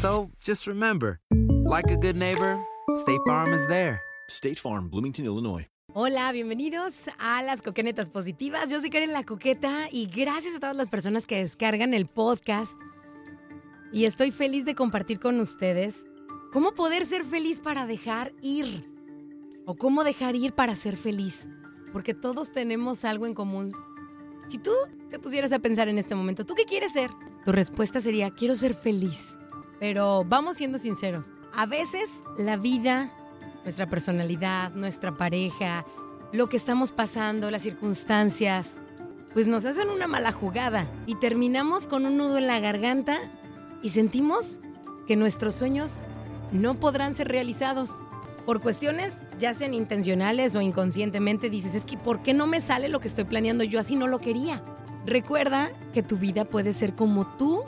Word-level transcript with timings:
So 0.00 0.30
just 0.42 0.66
remember, 0.66 1.20
like 1.30 1.90
a 1.90 1.96
good 1.96 2.16
neighbor, 2.16 2.58
State 2.94 3.20
Farm 3.26 3.52
is 3.52 3.66
there. 3.66 4.00
State 4.30 4.58
Farm, 4.58 4.88
Bloomington, 4.88 5.26
Illinois. 5.26 5.66
Hola, 5.92 6.32
bienvenidos 6.32 7.10
a 7.18 7.42
las 7.42 7.60
Coquenetas 7.60 8.08
Positivas. 8.08 8.70
Yo 8.70 8.80
soy 8.80 8.88
Karen 8.88 9.12
La 9.12 9.24
Coqueta 9.24 9.88
y 9.92 10.06
gracias 10.06 10.54
a 10.54 10.58
todas 10.58 10.74
las 10.74 10.88
personas 10.88 11.26
que 11.26 11.36
descargan 11.36 11.92
el 11.92 12.06
podcast. 12.06 12.78
Y 13.92 14.06
estoy 14.06 14.30
feliz 14.30 14.64
de 14.64 14.74
compartir 14.74 15.20
con 15.20 15.38
ustedes 15.38 16.06
cómo 16.50 16.72
poder 16.72 17.04
ser 17.04 17.22
feliz 17.22 17.60
para 17.60 17.84
dejar 17.84 18.32
ir. 18.40 18.88
O 19.66 19.74
cómo 19.74 20.02
dejar 20.02 20.34
ir 20.34 20.54
para 20.54 20.76
ser 20.76 20.96
feliz. 20.96 21.46
Porque 21.92 22.14
todos 22.14 22.52
tenemos 22.52 23.04
algo 23.04 23.26
en 23.26 23.34
común. 23.34 23.74
Si 24.48 24.56
tú 24.56 24.72
te 25.10 25.18
pusieras 25.18 25.52
a 25.52 25.58
pensar 25.58 25.88
en 25.88 25.98
este 25.98 26.14
momento, 26.14 26.46
¿tú 26.46 26.54
qué 26.54 26.64
quieres 26.64 26.94
ser? 26.94 27.10
Tu 27.44 27.52
respuesta 27.52 28.00
sería, 28.00 28.30
quiero 28.30 28.56
ser 28.56 28.72
feliz. 28.72 29.36
Pero 29.80 30.24
vamos 30.24 30.58
siendo 30.58 30.78
sinceros. 30.78 31.26
A 31.52 31.66
veces 31.66 32.08
la 32.38 32.56
vida 32.56 33.12
nuestra 33.64 33.86
personalidad, 33.86 34.72
nuestra 34.72 35.16
pareja, 35.16 35.84
lo 36.32 36.48
que 36.48 36.56
estamos 36.56 36.92
pasando, 36.92 37.50
las 37.50 37.62
circunstancias, 37.62 38.72
pues 39.32 39.46
nos 39.46 39.64
hacen 39.64 39.90
una 39.90 40.06
mala 40.06 40.32
jugada 40.32 40.88
y 41.06 41.16
terminamos 41.16 41.86
con 41.86 42.06
un 42.06 42.16
nudo 42.16 42.38
en 42.38 42.46
la 42.46 42.60
garganta 42.60 43.18
y 43.82 43.90
sentimos 43.90 44.60
que 45.06 45.16
nuestros 45.16 45.54
sueños 45.54 45.96
no 46.52 46.74
podrán 46.74 47.14
ser 47.14 47.28
realizados. 47.28 47.90
Por 48.46 48.60
cuestiones 48.60 49.14
ya 49.38 49.54
sean 49.54 49.74
intencionales 49.74 50.56
o 50.56 50.60
inconscientemente 50.60 51.50
dices, 51.50 51.74
es 51.74 51.84
que 51.84 51.96
¿por 51.96 52.22
qué 52.22 52.34
no 52.34 52.46
me 52.46 52.60
sale 52.60 52.88
lo 52.88 53.00
que 53.00 53.08
estoy 53.08 53.24
planeando? 53.24 53.64
Yo 53.64 53.78
así 53.78 53.96
no 53.96 54.08
lo 54.08 54.18
quería. 54.18 54.62
Recuerda 55.06 55.70
que 55.92 56.02
tu 56.02 56.16
vida 56.16 56.44
puede 56.44 56.72
ser 56.72 56.94
como 56.94 57.26
tú 57.36 57.59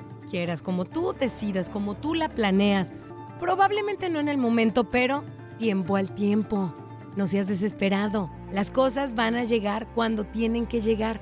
como 0.62 0.84
tú 0.84 1.12
decidas, 1.12 1.68
como 1.68 1.94
tú 1.94 2.14
la 2.14 2.28
planeas. 2.28 2.92
Probablemente 3.38 4.08
no 4.08 4.20
en 4.20 4.28
el 4.28 4.38
momento, 4.38 4.88
pero 4.88 5.24
tiempo 5.58 5.96
al 5.96 6.14
tiempo. 6.14 6.72
No 7.16 7.26
seas 7.26 7.46
desesperado. 7.46 8.30
Las 8.50 8.70
cosas 8.70 9.14
van 9.14 9.34
a 9.34 9.44
llegar 9.44 9.88
cuando 9.94 10.24
tienen 10.24 10.66
que 10.66 10.80
llegar 10.80 11.20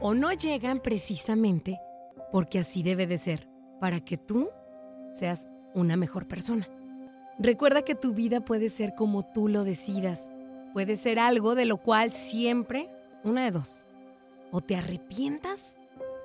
o 0.00 0.14
no 0.14 0.32
llegan 0.32 0.80
precisamente 0.80 1.78
porque 2.32 2.58
así 2.58 2.82
debe 2.82 3.06
de 3.06 3.18
ser, 3.18 3.48
para 3.80 4.00
que 4.00 4.16
tú 4.16 4.50
seas 5.14 5.48
una 5.74 5.96
mejor 5.96 6.26
persona. 6.26 6.68
Recuerda 7.38 7.82
que 7.82 7.94
tu 7.94 8.12
vida 8.12 8.40
puede 8.40 8.68
ser 8.68 8.94
como 8.94 9.24
tú 9.24 9.48
lo 9.48 9.64
decidas. 9.64 10.30
Puede 10.72 10.96
ser 10.96 11.18
algo 11.18 11.54
de 11.54 11.64
lo 11.64 11.78
cual 11.78 12.12
siempre, 12.12 12.90
una 13.24 13.44
de 13.44 13.52
dos, 13.52 13.84
o 14.50 14.60
te 14.60 14.76
arrepientas 14.76 15.76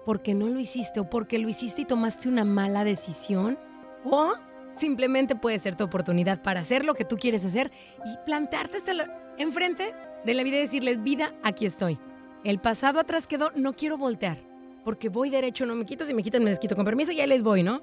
porque 0.05 0.33
no 0.33 0.47
lo 0.47 0.59
hiciste 0.59 0.99
o 0.99 1.09
porque 1.09 1.39
lo 1.39 1.49
hiciste 1.49 1.83
y 1.83 1.85
tomaste 1.85 2.29
una 2.29 2.45
mala 2.45 2.83
decisión, 2.83 3.57
o 4.03 4.33
Simplemente 4.75 5.35
puede 5.35 5.59
ser 5.59 5.75
tu 5.75 5.83
oportunidad 5.83 6.41
para 6.41 6.61
hacer 6.61 6.83
lo 6.83 6.95
que 6.95 7.05
tú 7.05 7.17
quieres 7.17 7.45
hacer 7.45 7.71
y 8.05 8.25
plantarte 8.25 8.77
hasta 8.77 8.93
enfrente 9.37 9.93
de 10.25 10.33
la 10.33 10.43
vida 10.43 10.57
y 10.57 10.61
decirles, 10.61 11.03
vida, 11.03 11.33
aquí 11.43 11.65
estoy. 11.65 11.99
El 12.43 12.59
pasado 12.59 12.99
atrás 12.99 13.27
quedó, 13.27 13.51
no 13.55 13.73
quiero 13.73 13.97
voltear, 13.97 14.43
porque 14.83 15.09
voy 15.09 15.29
derecho, 15.29 15.65
no 15.65 15.75
me 15.75 15.85
quito, 15.85 16.05
si 16.05 16.13
me 16.13 16.23
quitan 16.23 16.43
me 16.43 16.49
desquito. 16.49 16.75
Con 16.75 16.85
permiso, 16.85 17.11
ya 17.11 17.27
les 17.27 17.43
voy, 17.43 17.63
¿no? 17.63 17.81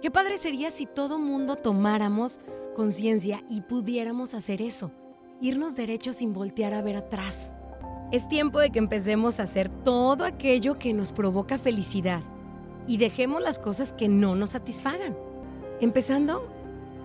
Qué 0.00 0.10
padre 0.10 0.36
sería 0.36 0.70
si 0.70 0.86
todo 0.86 1.18
mundo 1.18 1.56
tomáramos 1.56 2.40
conciencia 2.74 3.42
y 3.48 3.60
pudiéramos 3.60 4.34
hacer 4.34 4.60
eso, 4.60 4.90
irnos 5.40 5.76
derecho 5.76 6.12
sin 6.12 6.32
voltear 6.32 6.74
a 6.74 6.82
ver 6.82 6.96
atrás. 6.96 7.54
Es 8.12 8.28
tiempo 8.28 8.60
de 8.60 8.68
que 8.68 8.78
empecemos 8.78 9.40
a 9.40 9.44
hacer 9.44 9.70
todo 9.70 10.26
aquello 10.26 10.78
que 10.78 10.92
nos 10.92 11.12
provoca 11.12 11.56
felicidad 11.56 12.20
y 12.86 12.98
dejemos 12.98 13.40
las 13.40 13.58
cosas 13.58 13.94
que 13.94 14.06
no 14.06 14.34
nos 14.34 14.50
satisfagan. 14.50 15.16
Empezando 15.80 16.46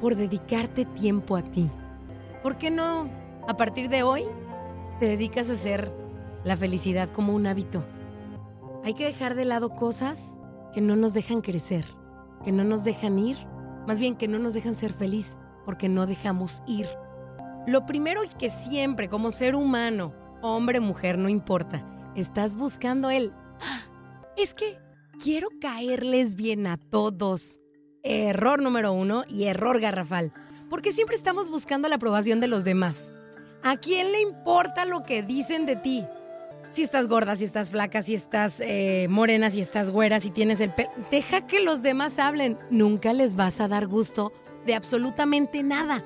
por 0.01 0.15
dedicarte 0.15 0.83
tiempo 0.83 1.37
a 1.37 1.43
ti. 1.43 1.69
¿Por 2.43 2.57
qué 2.57 2.71
no, 2.71 3.07
a 3.47 3.55
partir 3.55 3.87
de 3.87 4.03
hoy, 4.03 4.25
te 4.99 5.05
dedicas 5.05 5.49
a 5.49 5.53
hacer 5.53 5.93
la 6.43 6.57
felicidad 6.57 7.07
como 7.07 7.33
un 7.33 7.47
hábito? 7.47 7.85
Hay 8.83 8.93
que 8.93 9.05
dejar 9.05 9.35
de 9.35 9.45
lado 9.45 9.75
cosas 9.75 10.35
que 10.73 10.81
no 10.81 10.97
nos 10.97 11.13
dejan 11.13 11.39
crecer, 11.39 11.85
que 12.43 12.51
no 12.51 12.65
nos 12.65 12.83
dejan 12.83 13.17
ir, 13.17 13.37
más 13.87 13.97
bien 13.97 14.17
que 14.17 14.27
no 14.27 14.39
nos 14.39 14.53
dejan 14.53 14.75
ser 14.75 14.91
feliz, 14.91 15.37
porque 15.63 15.87
no 15.87 16.05
dejamos 16.05 16.61
ir. 16.67 16.89
Lo 17.65 17.85
primero 17.85 18.23
que 18.37 18.49
siempre, 18.49 19.07
como 19.07 19.31
ser 19.31 19.55
humano, 19.55 20.11
hombre, 20.41 20.79
mujer, 20.79 21.17
no 21.17 21.29
importa, 21.29 21.83
estás 22.15 22.55
buscando 22.55 23.09
el... 23.09 23.31
"Ah, 23.61 23.81
Es 24.35 24.53
que 24.53 24.77
quiero 25.21 25.47
caerles 25.59 26.35
bien 26.35 26.67
a 26.67 26.77
todos. 26.77 27.59
Error 28.03 28.61
número 28.61 28.93
uno 28.93 29.23
y 29.27 29.45
error 29.45 29.79
garrafal. 29.79 30.31
Porque 30.69 30.93
siempre 30.93 31.15
estamos 31.15 31.49
buscando 31.49 31.87
la 31.89 31.95
aprobación 31.95 32.39
de 32.39 32.47
los 32.47 32.63
demás. 32.63 33.11
¿A 33.63 33.77
quién 33.77 34.11
le 34.11 34.21
importa 34.21 34.85
lo 34.85 35.03
que 35.03 35.23
dicen 35.23 35.65
de 35.65 35.75
ti? 35.75 36.05
Si 36.73 36.83
estás 36.83 37.07
gorda, 37.07 37.35
si 37.35 37.45
estás 37.45 37.71
flaca, 37.71 38.03
si 38.03 38.13
estás 38.13 38.59
eh, 38.59 39.07
morena, 39.09 39.49
si 39.49 39.61
estás 39.61 39.89
güera, 39.89 40.19
si 40.19 40.29
tienes 40.29 40.59
el 40.59 40.71
pelo. 40.73 40.91
Deja 41.09 41.47
que 41.47 41.59
los 41.61 41.81
demás 41.81 42.19
hablen. 42.19 42.57
Nunca 42.69 43.13
les 43.13 43.33
vas 43.35 43.59
a 43.59 43.67
dar 43.67 43.87
gusto 43.87 44.31
de 44.67 44.75
absolutamente 44.75 45.63
nada. 45.63 46.03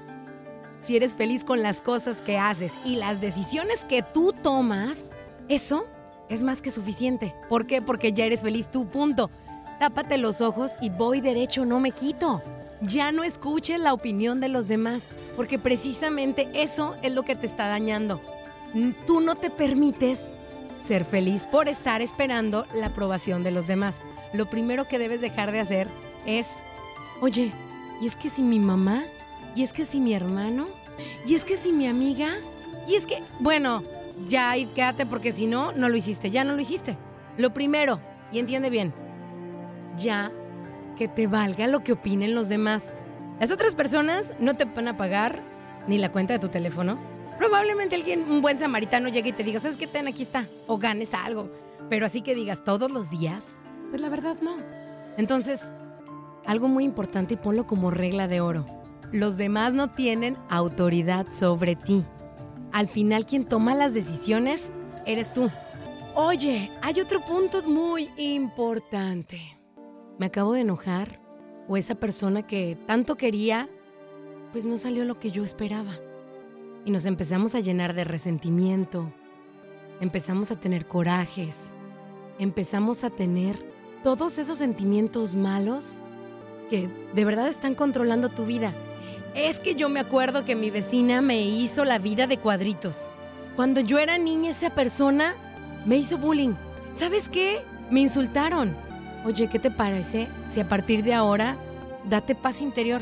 Si 0.81 0.95
eres 0.95 1.13
feliz 1.13 1.43
con 1.43 1.61
las 1.61 1.79
cosas 1.81 2.21
que 2.21 2.37
haces 2.39 2.73
y 2.83 2.95
las 2.95 3.21
decisiones 3.21 3.81
que 3.87 4.01
tú 4.01 4.33
tomas, 4.33 5.11
eso 5.47 5.85
es 6.27 6.41
más 6.41 6.61
que 6.61 6.71
suficiente. 6.71 7.35
¿Por 7.49 7.67
qué? 7.67 7.81
Porque 7.81 8.13
ya 8.13 8.25
eres 8.25 8.41
feliz 8.41 8.69
tú, 8.71 8.87
punto. 8.87 9.29
Tápate 9.79 10.17
los 10.17 10.41
ojos 10.41 10.73
y 10.81 10.89
voy 10.89 11.21
derecho, 11.21 11.65
no 11.65 11.79
me 11.79 11.91
quito. 11.91 12.41
Ya 12.81 13.11
no 13.11 13.23
escuches 13.23 13.79
la 13.79 13.93
opinión 13.93 14.39
de 14.39 14.47
los 14.49 14.67
demás, 14.67 15.03
porque 15.35 15.59
precisamente 15.59 16.49
eso 16.53 16.95
es 17.03 17.13
lo 17.13 17.21
que 17.23 17.35
te 17.35 17.45
está 17.45 17.67
dañando. 17.67 18.19
N- 18.73 18.95
Tú 19.05 19.21
no 19.21 19.35
te 19.35 19.51
permites 19.51 20.31
ser 20.81 21.05
feliz 21.05 21.45
por 21.45 21.67
estar 21.67 22.01
esperando 22.01 22.65
la 22.75 22.87
aprobación 22.87 23.43
de 23.43 23.51
los 23.51 23.67
demás. 23.67 23.97
Lo 24.33 24.49
primero 24.49 24.87
que 24.87 24.97
debes 24.97 25.21
dejar 25.21 25.51
de 25.51 25.59
hacer 25.59 25.87
es, 26.25 26.47
oye, 27.21 27.51
¿y 28.01 28.07
es 28.07 28.15
que 28.15 28.31
si 28.31 28.41
mi 28.41 28.57
mamá? 28.57 29.03
¿Y 29.55 29.63
es 29.63 29.73
que 29.73 29.85
si 29.85 29.99
mi 29.99 30.13
hermano? 30.13 30.67
¿Y 31.25 31.35
es 31.35 31.45
que 31.45 31.57
si 31.57 31.71
mi 31.71 31.87
amiga? 31.87 32.35
¿Y 32.87 32.95
es 32.95 33.05
que, 33.05 33.21
bueno, 33.39 33.83
ya 34.27 34.51
ahí 34.51 34.65
quédate 34.65 35.05
porque 35.05 35.31
si 35.31 35.47
no, 35.47 35.71
no 35.73 35.89
lo 35.89 35.97
hiciste, 35.97 36.31
ya 36.31 36.43
no 36.43 36.53
lo 36.53 36.61
hiciste. 36.61 36.97
Lo 37.37 37.53
primero, 37.53 37.99
y 38.31 38.39
entiende 38.39 38.69
bien, 38.69 38.93
ya 39.97 40.31
que 40.97 41.07
te 41.07 41.27
valga 41.27 41.67
lo 41.67 41.83
que 41.83 41.93
opinen 41.93 42.35
los 42.35 42.49
demás. 42.49 42.89
Las 43.39 43.51
otras 43.51 43.75
personas 43.75 44.33
no 44.39 44.55
te 44.55 44.65
van 44.65 44.87
a 44.87 44.97
pagar 44.97 45.41
ni 45.87 45.97
la 45.97 46.11
cuenta 46.11 46.33
de 46.33 46.39
tu 46.39 46.49
teléfono. 46.49 46.99
Probablemente 47.37 47.95
alguien, 47.95 48.29
un 48.29 48.41
buen 48.41 48.59
samaritano, 48.59 49.09
llegue 49.09 49.29
y 49.29 49.33
te 49.33 49.43
diga, 49.43 49.59
¿sabes 49.59 49.77
qué? 49.77 49.87
Ten, 49.87 50.07
aquí 50.07 50.21
está. 50.21 50.47
O 50.67 50.77
ganes 50.77 51.13
algo. 51.13 51.49
Pero 51.89 52.05
así 52.05 52.21
que 52.21 52.35
digas 52.35 52.63
todos 52.63 52.91
los 52.91 53.09
días, 53.09 53.43
pues 53.89 53.99
la 54.01 54.09
verdad 54.09 54.37
no. 54.41 54.57
Entonces, 55.17 55.71
algo 56.45 56.67
muy 56.67 56.83
importante 56.83 57.33
y 57.33 57.37
ponlo 57.37 57.65
como 57.65 57.89
regla 57.89 58.27
de 58.27 58.41
oro. 58.41 58.65
Los 59.11 59.35
demás 59.35 59.73
no 59.73 59.91
tienen 59.91 60.37
autoridad 60.49 61.27
sobre 61.31 61.75
ti. 61.75 62.05
Al 62.71 62.87
final 62.87 63.25
quien 63.25 63.43
toma 63.43 63.75
las 63.75 63.93
decisiones 63.93 64.71
eres 65.05 65.33
tú. 65.33 65.49
Oye, 66.15 66.71
hay 66.81 67.01
otro 67.01 67.19
punto 67.19 67.61
muy 67.63 68.09
importante. 68.15 69.39
Me 70.17 70.27
acabo 70.27 70.53
de 70.53 70.61
enojar 70.61 71.19
o 71.67 71.75
esa 71.75 71.95
persona 71.95 72.47
que 72.47 72.77
tanto 72.85 73.17
quería, 73.17 73.69
pues 74.53 74.65
no 74.65 74.77
salió 74.77 75.03
lo 75.03 75.19
que 75.19 75.31
yo 75.31 75.43
esperaba. 75.43 75.99
Y 76.85 76.91
nos 76.91 77.05
empezamos 77.05 77.53
a 77.53 77.59
llenar 77.59 77.93
de 77.93 78.05
resentimiento, 78.05 79.11
empezamos 79.99 80.51
a 80.51 80.59
tener 80.59 80.87
corajes, 80.87 81.73
empezamos 82.39 83.03
a 83.03 83.09
tener 83.09 83.57
todos 84.03 84.37
esos 84.37 84.57
sentimientos 84.57 85.35
malos 85.35 85.99
que 86.69 86.89
de 87.13 87.25
verdad 87.25 87.49
están 87.49 87.75
controlando 87.75 88.29
tu 88.29 88.45
vida. 88.45 88.73
Es 89.35 89.59
que 89.59 89.75
yo 89.75 89.87
me 89.87 90.01
acuerdo 90.01 90.43
que 90.43 90.57
mi 90.57 90.71
vecina 90.71 91.21
me 91.21 91.41
hizo 91.41 91.85
la 91.85 91.99
vida 91.99 92.27
de 92.27 92.37
cuadritos. 92.37 93.09
Cuando 93.55 93.79
yo 93.79 93.97
era 93.97 94.17
niña, 94.17 94.51
esa 94.51 94.71
persona 94.71 95.35
me 95.85 95.95
hizo 95.95 96.17
bullying. 96.17 96.53
¿Sabes 96.93 97.29
qué? 97.29 97.61
Me 97.89 98.01
insultaron. 98.01 98.75
Oye, 99.25 99.47
¿qué 99.47 99.57
te 99.57 99.71
parece 99.71 100.27
si 100.49 100.59
a 100.59 100.67
partir 100.67 101.03
de 101.03 101.13
ahora 101.13 101.55
date 102.09 102.35
paz 102.35 102.61
interior? 102.61 103.01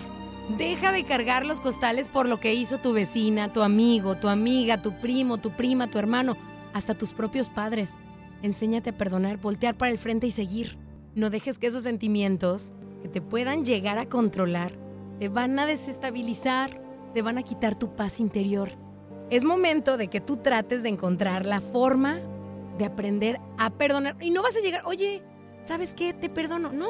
Deja 0.56 0.92
de 0.92 1.04
cargar 1.04 1.48
los 1.48 1.62
costales 1.62 2.10
por 2.10 2.28
lo 2.28 2.40
que 2.40 2.54
hizo 2.54 2.78
tu 2.78 2.94
vecina, 2.94 3.52
tu 3.52 3.64
amigo, 3.64 4.16
tu 4.16 4.28
amiga, 4.28 4.82
tu 4.82 4.92
primo, 5.00 5.40
tu 5.40 5.50
prima, 5.52 5.88
tu 5.88 5.98
hermano, 5.98 6.38
hasta 6.74 6.94
tus 6.94 7.12
propios 7.12 7.50
padres. 7.50 7.96
Enséñate 8.44 8.92
a 8.92 8.98
perdonar, 8.98 9.38
voltear 9.38 9.76
para 9.76 9.92
el 9.92 9.98
frente 9.98 10.28
y 10.28 10.32
seguir. 10.32 10.78
No 11.16 11.32
dejes 11.32 11.58
que 11.58 11.68
esos 11.68 11.84
sentimientos 11.84 12.72
que 13.02 13.10
te 13.10 13.22
puedan 13.22 13.66
llegar 13.66 13.98
a 13.98 14.08
controlar 14.08 14.89
te 15.20 15.28
van 15.28 15.60
a 15.60 15.66
desestabilizar, 15.66 16.82
te 17.14 17.22
van 17.22 17.38
a 17.38 17.44
quitar 17.44 17.76
tu 17.78 17.96
paz 17.96 18.20
interior. 18.20 18.72
Es 19.30 19.44
momento 19.44 19.98
de 19.98 20.08
que 20.08 20.22
tú 20.22 20.38
trates 20.38 20.82
de 20.82 20.90
encontrar 20.90 21.46
la 21.46 21.60
forma 21.60 22.20
de 22.78 22.86
aprender 22.86 23.40
a 23.58 23.70
perdonar. 23.72 24.16
Y 24.22 24.32
no 24.32 24.42
vas 24.42 24.56
a 24.58 24.62
llegar, 24.62 24.84
oye, 24.86 25.22
¿sabes 25.62 25.94
qué? 25.94 26.14
Te 26.14 26.30
perdono. 26.30 26.72
No, 26.72 26.88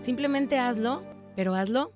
simplemente 0.00 0.58
hazlo, 0.58 1.02
pero 1.34 1.54
hazlo 1.54 1.92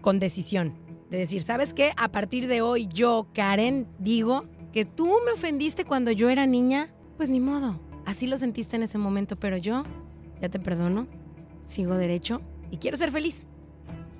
con 0.00 0.18
decisión. 0.18 0.74
De 1.10 1.18
decir, 1.18 1.42
¿sabes 1.42 1.74
qué? 1.74 1.92
A 1.96 2.08
partir 2.08 2.48
de 2.48 2.62
hoy 2.62 2.88
yo, 2.92 3.28
Karen, 3.32 3.86
digo 3.98 4.44
que 4.72 4.84
tú 4.84 5.18
me 5.24 5.32
ofendiste 5.32 5.84
cuando 5.84 6.10
yo 6.10 6.30
era 6.30 6.46
niña. 6.46 6.92
Pues 7.16 7.28
ni 7.28 7.40
modo, 7.40 7.78
así 8.04 8.26
lo 8.26 8.38
sentiste 8.38 8.76
en 8.76 8.82
ese 8.82 8.98
momento, 8.98 9.36
pero 9.36 9.56
yo 9.56 9.84
ya 10.40 10.48
te 10.48 10.58
perdono, 10.58 11.06
sigo 11.66 11.94
derecho 11.94 12.40
y 12.70 12.78
quiero 12.78 12.96
ser 12.96 13.10
feliz. 13.10 13.46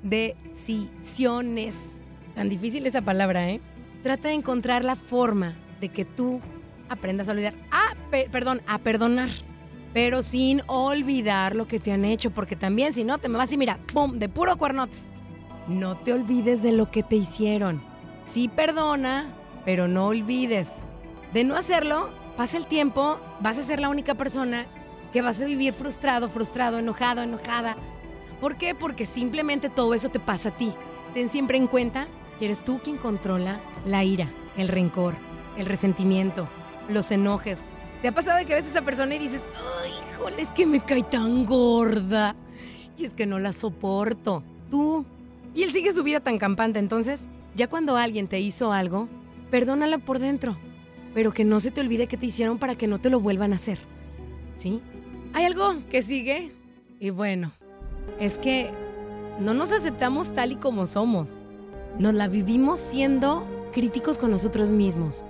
Decisiones. 0.08 1.74
Tan 2.34 2.48
difícil 2.48 2.86
esa 2.86 3.02
palabra, 3.02 3.48
¿eh? 3.50 3.60
Trata 4.02 4.28
de 4.28 4.34
encontrar 4.34 4.84
la 4.84 4.96
forma 4.96 5.54
de 5.80 5.88
que 5.88 6.04
tú 6.04 6.40
aprendas 6.88 7.28
a 7.28 7.32
olvidar. 7.32 7.54
Ah, 7.70 7.94
pe- 8.10 8.28
perdón, 8.30 8.60
a 8.66 8.78
perdonar. 8.78 9.28
Pero 9.92 10.22
sin 10.22 10.62
olvidar 10.66 11.56
lo 11.56 11.66
que 11.66 11.80
te 11.80 11.90
han 11.92 12.04
hecho, 12.04 12.30
porque 12.30 12.54
también 12.56 12.92
si 12.92 13.02
no 13.04 13.18
te 13.18 13.28
me 13.28 13.38
vas 13.38 13.52
y 13.52 13.56
mira, 13.56 13.78
¡pum! 13.92 14.18
de 14.18 14.28
puro 14.28 14.56
cuernotes. 14.58 15.04
No 15.68 15.96
te 15.96 16.12
olvides 16.12 16.62
de 16.62 16.72
lo 16.72 16.90
que 16.90 17.02
te 17.02 17.16
hicieron. 17.16 17.80
Sí 18.26 18.48
perdona, 18.48 19.26
pero 19.64 19.88
no 19.88 20.06
olvides. 20.08 20.76
De 21.32 21.44
no 21.44 21.56
hacerlo, 21.56 22.10
pasa 22.36 22.58
el 22.58 22.66
tiempo, 22.66 23.18
vas 23.40 23.58
a 23.58 23.62
ser 23.62 23.80
la 23.80 23.88
única 23.88 24.14
persona 24.14 24.66
que 25.12 25.22
vas 25.22 25.40
a 25.40 25.46
vivir 25.46 25.72
frustrado, 25.72 26.28
frustrado, 26.28 26.78
enojado, 26.78 27.22
enojada. 27.22 27.76
¿Por 28.40 28.56
qué? 28.56 28.74
Porque 28.74 29.06
simplemente 29.06 29.70
todo 29.70 29.94
eso 29.94 30.08
te 30.08 30.20
pasa 30.20 30.50
a 30.50 30.52
ti. 30.52 30.72
Ten 31.14 31.28
siempre 31.28 31.56
en 31.56 31.66
cuenta 31.66 32.06
que 32.38 32.46
eres 32.46 32.64
tú 32.64 32.78
quien 32.78 32.96
controla 32.96 33.60
la 33.86 34.04
ira, 34.04 34.28
el 34.56 34.68
rencor, 34.68 35.14
el 35.56 35.66
resentimiento, 35.66 36.48
los 36.88 37.10
enojes. 37.10 37.62
¿Te 38.02 38.08
ha 38.08 38.12
pasado 38.12 38.38
de 38.38 38.44
que 38.44 38.54
ves 38.54 38.66
a 38.66 38.70
esa 38.70 38.82
persona 38.82 39.14
y 39.14 39.18
dices, 39.18 39.46
ay, 39.82 39.90
híjole, 40.10 40.42
es 40.42 40.50
que 40.50 40.66
me 40.66 40.80
cae 40.80 41.02
tan 41.02 41.46
gorda? 41.46 42.36
Y 42.98 43.04
es 43.04 43.14
que 43.14 43.26
no 43.26 43.38
la 43.38 43.52
soporto. 43.52 44.42
Tú. 44.70 45.06
Y 45.54 45.62
él 45.62 45.72
sigue 45.72 45.92
su 45.92 46.02
vida 46.02 46.20
tan 46.20 46.38
campante. 46.38 46.78
Entonces, 46.78 47.28
ya 47.54 47.68
cuando 47.68 47.96
alguien 47.96 48.28
te 48.28 48.40
hizo 48.40 48.72
algo, 48.72 49.08
perdónala 49.50 49.98
por 49.98 50.18
dentro. 50.18 50.58
Pero 51.14 51.32
que 51.32 51.44
no 51.44 51.60
se 51.60 51.70
te 51.70 51.80
olvide 51.80 52.06
que 52.06 52.18
te 52.18 52.26
hicieron 52.26 52.58
para 52.58 52.76
que 52.76 52.86
no 52.86 53.00
te 53.00 53.08
lo 53.08 53.20
vuelvan 53.20 53.54
a 53.54 53.56
hacer. 53.56 53.78
¿Sí? 54.58 54.82
Hay 55.32 55.44
algo 55.44 55.76
que 55.90 56.02
sigue. 56.02 56.52
Y 57.00 57.10
bueno, 57.10 57.52
es 58.18 58.38
que 58.38 58.70
no 59.40 59.54
nos 59.54 59.72
aceptamos 59.72 60.34
tal 60.34 60.52
y 60.52 60.56
como 60.56 60.86
somos. 60.86 61.40
Nos 61.98 62.14
la 62.14 62.28
vivimos 62.28 62.80
siendo 62.80 63.46
críticos 63.72 64.18
con 64.18 64.30
nosotros 64.30 64.72
mismos. 64.72 65.26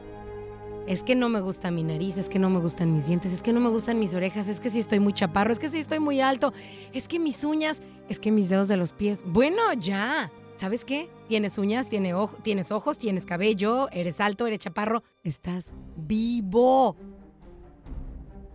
Es 0.87 1.03
que 1.03 1.17
no 1.17 1.29
me 1.29 1.41
gusta 1.41 1.73
mi 1.73 1.83
nariz, 1.83 2.17
es 2.17 2.29
que 2.29 2.39
no 2.39 2.49
me 2.49 2.61
gustan 2.61 2.93
mis 2.93 3.07
dientes, 3.09 3.33
es 3.33 3.43
que 3.43 3.53
no 3.53 3.59
me 3.59 3.71
gustan 3.71 3.99
mis 3.99 4.15
orejas, 4.15 4.47
es 4.47 4.61
que 4.61 4.71
si 4.71 4.79
estoy 4.79 5.01
muy 5.01 5.13
chaparro, 5.13 5.51
es 5.53 5.59
que 5.59 5.69
si 5.69 5.79
estoy 5.79 5.99
muy 5.99 6.21
alto, 6.21 6.53
es 6.93 7.09
que 7.09 7.19
mis 7.19 7.43
uñas, 7.43 7.81
es 8.09 8.21
que 8.21 8.31
mis 8.31 8.49
dedos 8.49 8.69
de 8.69 8.77
los 8.77 8.93
pies. 8.93 9.25
Bueno, 9.27 9.73
ya. 9.79 10.31
¿Sabes 10.55 10.85
qué? 10.87 11.11
Tienes 11.29 11.59
uñas, 11.59 11.89
tiene 11.91 12.15
ojo- 12.15 12.37
tienes 12.43 12.71
ojos, 12.71 12.97
tienes 12.99 13.27
cabello, 13.27 13.91
eres 13.91 14.21
alto, 14.21 14.47
eres 14.47 14.61
chaparro, 14.61 15.03
estás 15.23 15.71
vivo. 15.97 16.97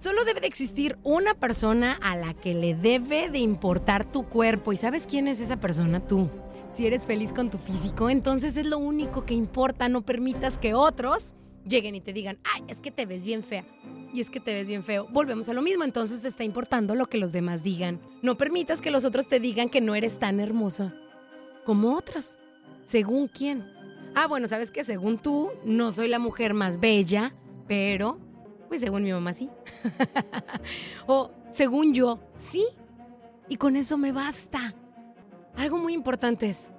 Solo 0.01 0.25
debe 0.25 0.39
de 0.39 0.47
existir 0.47 0.97
una 1.03 1.35
persona 1.35 1.99
a 2.01 2.15
la 2.15 2.33
que 2.33 2.55
le 2.55 2.73
debe 2.73 3.29
de 3.29 3.37
importar 3.37 4.03
tu 4.03 4.23
cuerpo. 4.23 4.73
¿Y 4.73 4.75
sabes 4.75 5.05
quién 5.05 5.27
es 5.27 5.39
esa 5.39 5.59
persona? 5.59 5.99
Tú. 5.99 6.27
Si 6.71 6.87
eres 6.87 7.05
feliz 7.05 7.31
con 7.31 7.51
tu 7.51 7.59
físico, 7.59 8.09
entonces 8.09 8.57
es 8.57 8.65
lo 8.65 8.79
único 8.79 9.27
que 9.27 9.35
importa. 9.35 9.89
No 9.89 10.01
permitas 10.01 10.57
que 10.57 10.73
otros 10.73 11.35
lleguen 11.67 11.93
y 11.93 12.01
te 12.01 12.13
digan, 12.13 12.39
ay, 12.51 12.63
es 12.67 12.81
que 12.81 12.89
te 12.89 13.05
ves 13.05 13.21
bien 13.21 13.43
fea. 13.43 13.63
Y 14.11 14.21
es 14.21 14.31
que 14.31 14.39
te 14.39 14.55
ves 14.55 14.69
bien 14.69 14.83
feo. 14.83 15.07
Volvemos 15.11 15.49
a 15.49 15.53
lo 15.53 15.61
mismo, 15.61 15.83
entonces 15.83 16.23
te 16.23 16.29
está 16.29 16.43
importando 16.43 16.95
lo 16.95 17.05
que 17.05 17.19
los 17.19 17.31
demás 17.31 17.61
digan. 17.61 17.99
No 18.23 18.37
permitas 18.37 18.81
que 18.81 18.89
los 18.89 19.05
otros 19.05 19.27
te 19.27 19.39
digan 19.39 19.69
que 19.69 19.81
no 19.81 19.93
eres 19.93 20.17
tan 20.17 20.39
hermoso 20.39 20.91
como 21.63 21.95
otros. 21.95 22.39
¿Según 22.85 23.27
quién? 23.27 23.71
Ah, 24.15 24.25
bueno, 24.25 24.47
¿sabes 24.47 24.71
qué? 24.71 24.83
Según 24.83 25.19
tú, 25.19 25.51
no 25.63 25.91
soy 25.91 26.07
la 26.07 26.17
mujer 26.17 26.55
más 26.55 26.79
bella, 26.79 27.35
pero, 27.67 28.17
pues 28.71 28.79
según 28.79 29.03
mi 29.03 29.11
mamá 29.11 29.33
sí. 29.33 29.49
o 31.05 31.29
según 31.51 31.93
yo, 31.93 32.21
sí. 32.37 32.65
Y 33.49 33.57
con 33.57 33.75
eso 33.75 33.97
me 33.97 34.13
basta. 34.13 34.73
Algo 35.57 35.77
muy 35.77 35.93
importante 35.93 36.47
es, 36.47 36.71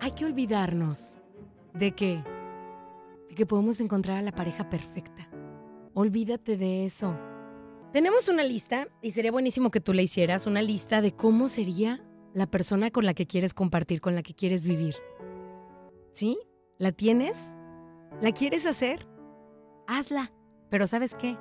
hay 0.00 0.10
que 0.10 0.24
olvidarnos 0.24 1.14
de 1.72 1.92
que, 1.92 2.20
de 3.28 3.34
que 3.36 3.46
podemos 3.46 3.78
encontrar 3.78 4.16
a 4.16 4.22
la 4.22 4.32
pareja 4.32 4.68
perfecta. 4.68 5.28
Olvídate 5.94 6.56
de 6.56 6.84
eso. 6.84 7.16
Tenemos 7.92 8.28
una 8.28 8.42
lista, 8.42 8.88
y 9.00 9.12
sería 9.12 9.30
buenísimo 9.30 9.70
que 9.70 9.80
tú 9.80 9.92
la 9.92 10.02
hicieras, 10.02 10.48
una 10.48 10.62
lista 10.62 11.00
de 11.00 11.12
cómo 11.12 11.48
sería 11.48 12.04
la 12.34 12.50
persona 12.50 12.90
con 12.90 13.06
la 13.06 13.14
que 13.14 13.28
quieres 13.28 13.54
compartir, 13.54 14.00
con 14.00 14.16
la 14.16 14.24
que 14.24 14.34
quieres 14.34 14.64
vivir. 14.64 14.96
¿Sí? 16.10 16.40
¿La 16.78 16.90
tienes? 16.90 17.38
¿La 18.20 18.32
quieres 18.32 18.66
hacer? 18.66 19.06
Hazla. 19.86 20.32
Pero 20.70 20.86
¿sabes 20.86 21.14
qué? 21.14 21.36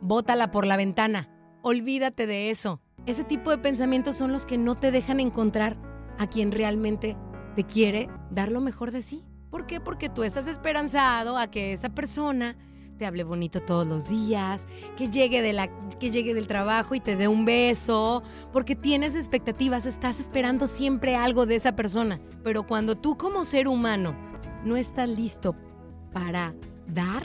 Bótala 0.00 0.50
por 0.50 0.66
la 0.66 0.76
ventana. 0.76 1.28
Olvídate 1.62 2.26
de 2.26 2.50
eso. 2.50 2.80
Ese 3.06 3.24
tipo 3.24 3.50
de 3.50 3.58
pensamientos 3.58 4.16
son 4.16 4.32
los 4.32 4.46
que 4.46 4.58
no 4.58 4.76
te 4.76 4.90
dejan 4.90 5.20
encontrar 5.20 5.76
a 6.18 6.26
quien 6.26 6.52
realmente 6.52 7.16
te 7.56 7.64
quiere 7.64 8.08
dar 8.30 8.50
lo 8.50 8.60
mejor 8.60 8.90
de 8.90 9.02
sí. 9.02 9.24
¿Por 9.50 9.66
qué? 9.66 9.80
Porque 9.80 10.08
tú 10.08 10.22
estás 10.22 10.46
esperanzado 10.46 11.36
a 11.36 11.50
que 11.50 11.72
esa 11.72 11.90
persona 11.90 12.56
te 13.00 13.06
hable 13.06 13.24
bonito 13.24 13.60
todos 13.60 13.86
los 13.86 14.08
días, 14.08 14.66
que 14.98 15.08
llegue, 15.08 15.40
de 15.40 15.54
la, 15.54 15.68
que 15.98 16.10
llegue 16.10 16.34
del 16.34 16.46
trabajo 16.46 16.94
y 16.94 17.00
te 17.00 17.16
dé 17.16 17.28
un 17.28 17.46
beso, 17.46 18.22
porque 18.52 18.76
tienes 18.76 19.16
expectativas, 19.16 19.86
estás 19.86 20.20
esperando 20.20 20.66
siempre 20.66 21.16
algo 21.16 21.46
de 21.46 21.56
esa 21.56 21.74
persona. 21.74 22.20
Pero 22.44 22.66
cuando 22.66 22.98
tú 22.98 23.16
como 23.16 23.46
ser 23.46 23.68
humano 23.68 24.14
no 24.66 24.76
estás 24.76 25.08
listo 25.08 25.56
para 26.12 26.54
dar, 26.86 27.22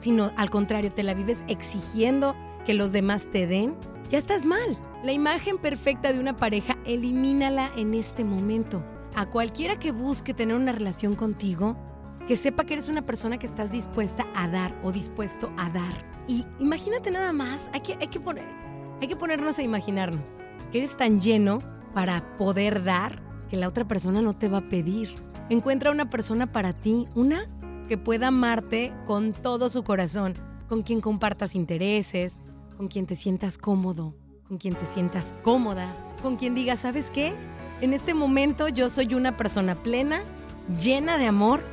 sino 0.00 0.32
al 0.36 0.50
contrario, 0.50 0.90
te 0.90 1.02
la 1.02 1.14
vives 1.14 1.44
exigiendo 1.46 2.34
que 2.64 2.74
los 2.74 2.92
demás 2.92 3.26
te 3.30 3.46
den, 3.46 3.76
ya 4.08 4.18
estás 4.18 4.44
mal. 4.44 4.76
La 5.04 5.12
imagen 5.12 5.58
perfecta 5.58 6.12
de 6.12 6.18
una 6.18 6.36
pareja, 6.36 6.76
elimínala 6.84 7.70
en 7.76 7.94
este 7.94 8.24
momento. 8.24 8.84
A 9.14 9.26
cualquiera 9.26 9.78
que 9.78 9.92
busque 9.92 10.34
tener 10.34 10.56
una 10.56 10.72
relación 10.72 11.14
contigo, 11.14 11.76
que 12.26 12.36
sepa 12.36 12.64
que 12.64 12.74
eres 12.74 12.88
una 12.88 13.06
persona 13.06 13.38
que 13.38 13.46
estás 13.46 13.72
dispuesta 13.72 14.26
a 14.34 14.48
dar 14.48 14.78
o 14.82 14.92
dispuesto 14.92 15.50
a 15.56 15.70
dar. 15.70 16.04
Y 16.28 16.44
imagínate 16.58 17.10
nada 17.10 17.32
más, 17.32 17.70
hay 17.72 17.80
que, 17.80 17.92
hay 18.00 18.08
que, 18.08 18.20
hay 19.00 19.08
que 19.08 19.16
ponernos 19.16 19.58
a 19.58 19.62
imaginarnos 19.62 20.20
que 20.70 20.78
eres 20.78 20.96
tan 20.96 21.20
lleno 21.20 21.58
para 21.94 22.36
poder 22.36 22.84
dar 22.84 23.22
que 23.48 23.56
la 23.56 23.68
otra 23.68 23.86
persona 23.86 24.22
no 24.22 24.36
te 24.36 24.48
va 24.48 24.58
a 24.58 24.68
pedir. 24.68 25.14
Encuentra 25.48 25.90
una 25.90 26.08
persona 26.08 26.52
para 26.52 26.72
ti, 26.72 27.06
una 27.14 27.48
que 27.90 27.98
pueda 27.98 28.28
amarte 28.28 28.92
con 29.04 29.32
todo 29.32 29.68
su 29.68 29.82
corazón, 29.82 30.34
con 30.68 30.82
quien 30.82 31.00
compartas 31.00 31.56
intereses, 31.56 32.38
con 32.76 32.86
quien 32.86 33.04
te 33.04 33.16
sientas 33.16 33.58
cómodo, 33.58 34.14
con 34.46 34.58
quien 34.58 34.76
te 34.76 34.86
sientas 34.86 35.34
cómoda, 35.42 35.92
con 36.22 36.36
quien 36.36 36.54
digas, 36.54 36.78
¿sabes 36.78 37.10
qué? 37.10 37.34
En 37.80 37.92
este 37.92 38.14
momento 38.14 38.68
yo 38.68 38.90
soy 38.90 39.12
una 39.14 39.36
persona 39.36 39.74
plena, 39.82 40.22
llena 40.80 41.18
de 41.18 41.26
amor 41.26 41.64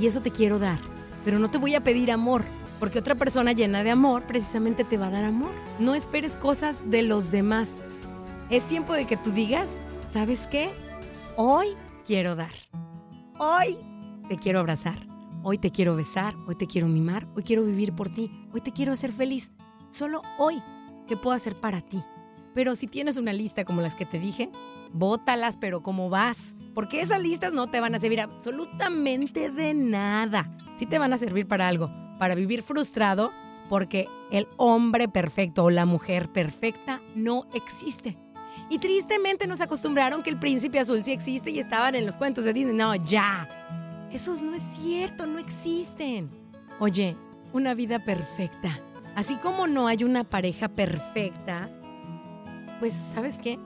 y 0.00 0.06
eso 0.06 0.22
te 0.22 0.30
quiero 0.30 0.58
dar. 0.58 0.78
Pero 1.26 1.38
no 1.38 1.50
te 1.50 1.58
voy 1.58 1.74
a 1.74 1.84
pedir 1.84 2.10
amor, 2.10 2.46
porque 2.80 2.98
otra 2.98 3.14
persona 3.14 3.52
llena 3.52 3.84
de 3.84 3.90
amor 3.90 4.22
precisamente 4.22 4.82
te 4.82 4.96
va 4.96 5.08
a 5.08 5.10
dar 5.10 5.24
amor. 5.26 5.52
No 5.78 5.94
esperes 5.94 6.38
cosas 6.38 6.88
de 6.90 7.02
los 7.02 7.30
demás. 7.30 7.84
Es 8.48 8.66
tiempo 8.66 8.94
de 8.94 9.06
que 9.06 9.18
tú 9.18 9.30
digas, 9.30 9.68
¿sabes 10.08 10.46
qué? 10.46 10.70
Hoy 11.36 11.76
quiero 12.06 12.34
dar. 12.34 12.54
Hoy 13.38 13.76
te 14.26 14.38
quiero 14.38 14.60
abrazar. 14.60 15.05
Hoy 15.48 15.58
te 15.58 15.70
quiero 15.70 15.94
besar. 15.94 16.34
Hoy 16.48 16.56
te 16.56 16.66
quiero 16.66 16.88
mimar. 16.88 17.28
Hoy 17.36 17.44
quiero 17.44 17.62
vivir 17.62 17.92
por 17.92 18.08
ti. 18.08 18.32
Hoy 18.52 18.60
te 18.60 18.72
quiero 18.72 18.90
hacer 18.90 19.12
feliz. 19.12 19.52
Solo 19.92 20.20
hoy. 20.38 20.60
¿Qué 21.06 21.16
puedo 21.16 21.36
hacer 21.36 21.60
para 21.60 21.80
ti? 21.80 22.02
Pero 22.52 22.74
si 22.74 22.88
tienes 22.88 23.16
una 23.16 23.32
lista 23.32 23.64
como 23.64 23.80
las 23.80 23.94
que 23.94 24.04
te 24.04 24.18
dije, 24.18 24.50
bótalas, 24.92 25.56
pero 25.56 25.84
como 25.84 26.10
vas. 26.10 26.56
Porque 26.74 27.00
esas 27.00 27.22
listas 27.22 27.52
no 27.52 27.68
te 27.68 27.78
van 27.78 27.94
a 27.94 28.00
servir 28.00 28.22
absolutamente 28.22 29.48
de 29.52 29.72
nada. 29.72 30.50
Sí 30.74 30.84
te 30.84 30.98
van 30.98 31.12
a 31.12 31.16
servir 31.16 31.46
para 31.46 31.68
algo, 31.68 31.92
para 32.18 32.34
vivir 32.34 32.64
frustrado, 32.64 33.30
porque 33.68 34.08
el 34.32 34.48
hombre 34.56 35.06
perfecto 35.06 35.62
o 35.62 35.70
la 35.70 35.86
mujer 35.86 36.28
perfecta 36.32 37.02
no 37.14 37.46
existe. 37.54 38.16
Y 38.68 38.78
tristemente 38.78 39.46
nos 39.46 39.60
acostumbraron 39.60 40.24
que 40.24 40.30
el 40.30 40.40
príncipe 40.40 40.80
azul 40.80 41.04
sí 41.04 41.12
existe 41.12 41.52
y 41.52 41.60
estaban 41.60 41.94
en 41.94 42.04
los 42.04 42.16
cuentos 42.16 42.42
de 42.42 42.52
Disney. 42.52 42.74
No, 42.74 42.96
ya. 42.96 43.48
Esos 44.12 44.40
no 44.40 44.54
es 44.54 44.62
cierto, 44.62 45.26
no 45.26 45.38
existen. 45.38 46.30
Oye, 46.78 47.16
una 47.52 47.74
vida 47.74 47.98
perfecta. 47.98 48.78
Así 49.14 49.36
como 49.36 49.66
no 49.66 49.86
hay 49.86 50.04
una 50.04 50.24
pareja 50.24 50.68
perfecta, 50.68 51.70
pues 52.78 52.92
¿sabes 52.92 53.38
qué? 53.38 53.58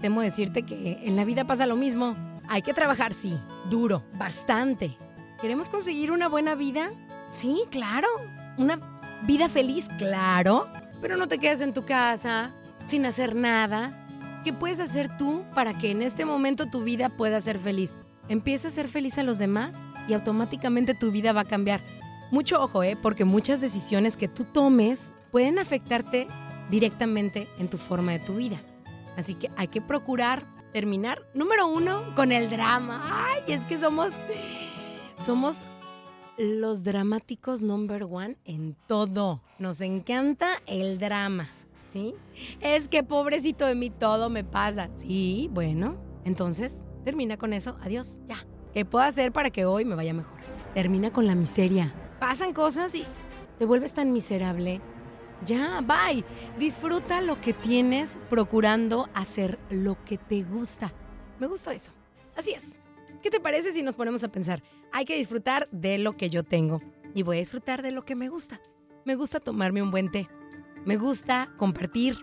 Temo 0.00 0.20
decirte 0.20 0.64
que 0.64 0.98
en 1.02 1.16
la 1.16 1.24
vida 1.24 1.46
pasa 1.46 1.66
lo 1.66 1.76
mismo. 1.76 2.16
Hay 2.48 2.62
que 2.62 2.74
trabajar, 2.74 3.14
sí, 3.14 3.38
duro, 3.70 4.02
bastante. 4.18 4.96
¿Queremos 5.40 5.68
conseguir 5.68 6.10
una 6.10 6.28
buena 6.28 6.54
vida? 6.54 6.90
Sí, 7.30 7.62
claro. 7.70 8.08
Una 8.56 8.80
vida 9.26 9.48
feliz, 9.48 9.88
claro. 9.98 10.66
Pero 11.00 11.16
no 11.16 11.28
te 11.28 11.38
quedes 11.38 11.60
en 11.60 11.72
tu 11.72 11.84
casa 11.84 12.52
sin 12.86 13.06
hacer 13.06 13.36
nada. 13.36 14.04
¿Qué 14.44 14.52
puedes 14.52 14.80
hacer 14.80 15.16
tú 15.16 15.44
para 15.54 15.78
que 15.78 15.90
en 15.90 16.02
este 16.02 16.24
momento 16.24 16.66
tu 16.66 16.82
vida 16.82 17.08
pueda 17.08 17.40
ser 17.40 17.58
feliz? 17.58 17.98
Empieza 18.28 18.68
a 18.68 18.70
ser 18.70 18.88
feliz 18.88 19.18
a 19.18 19.22
los 19.22 19.38
demás 19.38 19.86
y 20.06 20.12
automáticamente 20.12 20.94
tu 20.94 21.10
vida 21.10 21.32
va 21.32 21.42
a 21.42 21.48
cambiar. 21.48 21.80
Mucho 22.30 22.62
ojo, 22.62 22.82
¿eh? 22.82 22.96
Porque 23.00 23.24
muchas 23.24 23.60
decisiones 23.60 24.16
que 24.16 24.28
tú 24.28 24.44
tomes 24.44 25.12
pueden 25.32 25.58
afectarte 25.58 26.28
directamente 26.70 27.48
en 27.58 27.68
tu 27.68 27.78
forma 27.78 28.12
de 28.12 28.18
tu 28.18 28.34
vida. 28.34 28.60
Así 29.16 29.34
que 29.34 29.50
hay 29.56 29.68
que 29.68 29.80
procurar 29.80 30.46
terminar, 30.72 31.22
número 31.34 31.66
uno, 31.66 32.14
con 32.14 32.30
el 32.30 32.50
drama. 32.50 33.02
Ay, 33.04 33.54
es 33.54 33.64
que 33.64 33.78
somos, 33.78 34.14
somos 35.24 35.64
los 36.36 36.84
dramáticos 36.84 37.62
number 37.62 38.04
one 38.04 38.36
en 38.44 38.76
todo. 38.86 39.42
Nos 39.58 39.80
encanta 39.80 40.62
el 40.66 40.98
drama, 40.98 41.48
¿sí? 41.90 42.14
Es 42.60 42.88
que 42.88 43.02
pobrecito 43.02 43.66
de 43.66 43.74
mí 43.74 43.90
todo 43.90 44.28
me 44.28 44.44
pasa. 44.44 44.90
Sí, 44.96 45.48
bueno, 45.52 45.96
entonces 46.24 46.82
termina 47.08 47.38
con 47.38 47.54
eso. 47.54 47.78
Adiós, 47.80 48.20
ya. 48.28 48.46
¿Qué 48.74 48.84
puedo 48.84 49.02
hacer 49.02 49.32
para 49.32 49.48
que 49.48 49.64
hoy 49.64 49.86
me 49.86 49.94
vaya 49.94 50.12
mejor? 50.12 50.36
Termina 50.74 51.10
con 51.10 51.26
la 51.26 51.34
miseria. 51.34 51.90
Pasan 52.20 52.52
cosas 52.52 52.94
y 52.94 53.02
te 53.58 53.64
vuelves 53.64 53.94
tan 53.94 54.12
miserable 54.12 54.82
ya, 55.46 55.80
bye. 55.80 56.22
Disfruta 56.58 57.22
lo 57.22 57.40
que 57.40 57.54
tienes 57.54 58.18
procurando 58.28 59.08
hacer 59.14 59.58
lo 59.70 59.96
que 60.04 60.18
te 60.18 60.42
gusta. 60.42 60.92
Me 61.38 61.46
gustó 61.46 61.70
eso. 61.70 61.92
Así 62.36 62.52
es. 62.52 62.64
¿Qué 63.22 63.30
te 63.30 63.40
parece 63.40 63.72
si 63.72 63.82
nos 63.82 63.94
ponemos 63.94 64.22
a 64.22 64.28
pensar? 64.28 64.62
Hay 64.92 65.06
que 65.06 65.16
disfrutar 65.16 65.66
de 65.70 65.96
lo 65.96 66.12
que 66.12 66.28
yo 66.28 66.42
tengo 66.42 66.78
y 67.14 67.22
voy 67.22 67.36
a 67.36 67.40
disfrutar 67.40 67.80
de 67.80 67.92
lo 67.92 68.04
que 68.04 68.16
me 68.16 68.28
gusta. 68.28 68.60
Me 69.06 69.14
gusta 69.14 69.40
tomarme 69.40 69.80
un 69.80 69.90
buen 69.90 70.10
té. 70.10 70.28
Me 70.84 70.98
gusta 70.98 71.48
compartir 71.56 72.18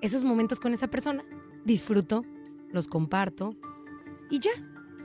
esos 0.00 0.24
momentos 0.24 0.58
con 0.58 0.72
esa 0.72 0.88
persona. 0.88 1.22
Disfruto, 1.66 2.24
los 2.70 2.88
comparto 2.88 3.54
y 4.32 4.40
ya. 4.40 4.50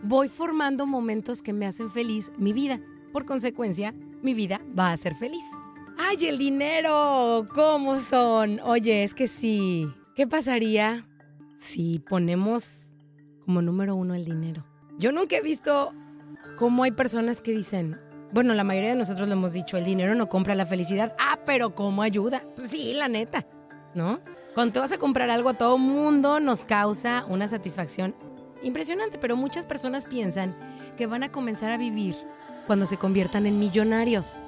Voy 0.03 0.29
formando 0.29 0.87
momentos 0.87 1.41
que 1.41 1.51
me 1.53 1.67
hacen 1.67 1.91
feliz 1.91 2.31
mi 2.37 2.53
vida. 2.53 2.79
Por 3.11 3.25
consecuencia, 3.25 3.93
mi 4.23 4.33
vida 4.33 4.61
va 4.77 4.93
a 4.93 4.97
ser 4.97 5.15
feliz. 5.15 5.43
¡Ay, 5.97 6.27
el 6.27 6.37
dinero! 6.37 7.45
¿Cómo 7.53 7.99
son? 7.99 8.61
Oye, 8.61 9.03
es 9.03 9.13
que 9.13 9.27
sí. 9.27 9.91
¿Qué 10.15 10.27
pasaría 10.27 10.99
si 11.59 11.99
ponemos 11.99 12.95
como 13.43 13.61
número 13.61 13.95
uno 13.95 14.15
el 14.15 14.23
dinero? 14.23 14.65
Yo 14.97 15.11
nunca 15.11 15.35
he 15.35 15.41
visto 15.41 15.93
cómo 16.57 16.83
hay 16.83 16.91
personas 16.91 17.41
que 17.41 17.51
dicen, 17.51 17.99
bueno, 18.31 18.53
la 18.53 18.63
mayoría 18.63 18.91
de 18.91 18.95
nosotros 18.95 19.27
lo 19.27 19.33
hemos 19.33 19.51
dicho, 19.51 19.75
el 19.75 19.83
dinero 19.83 20.15
no 20.15 20.29
compra 20.29 20.55
la 20.55 20.65
felicidad. 20.65 21.15
Ah, 21.19 21.39
pero 21.45 21.75
¿cómo 21.75 22.01
ayuda? 22.01 22.43
Pues 22.55 22.69
sí, 22.69 22.93
la 22.93 23.09
neta, 23.09 23.45
¿no? 23.93 24.21
Cuando 24.53 24.73
te 24.73 24.79
vas 24.79 24.91
a 24.93 24.97
comprar 24.97 25.29
algo 25.29 25.49
a 25.49 25.53
todo 25.53 25.77
mundo 25.77 26.39
nos 26.39 26.63
causa 26.63 27.25
una 27.27 27.47
satisfacción 27.47 28.15
impresionante, 28.61 29.17
pero 29.17 29.35
muchas 29.35 29.65
personas 29.65 30.05
piensan 30.05 30.55
que 30.97 31.07
van 31.07 31.23
a 31.23 31.31
comenzar 31.31 31.71
a 31.71 31.77
vivir 31.77 32.15
cuando 32.65 32.85
se 32.85 32.97
conviertan 32.97 33.45
en 33.45 33.59
millonarios 33.59 34.39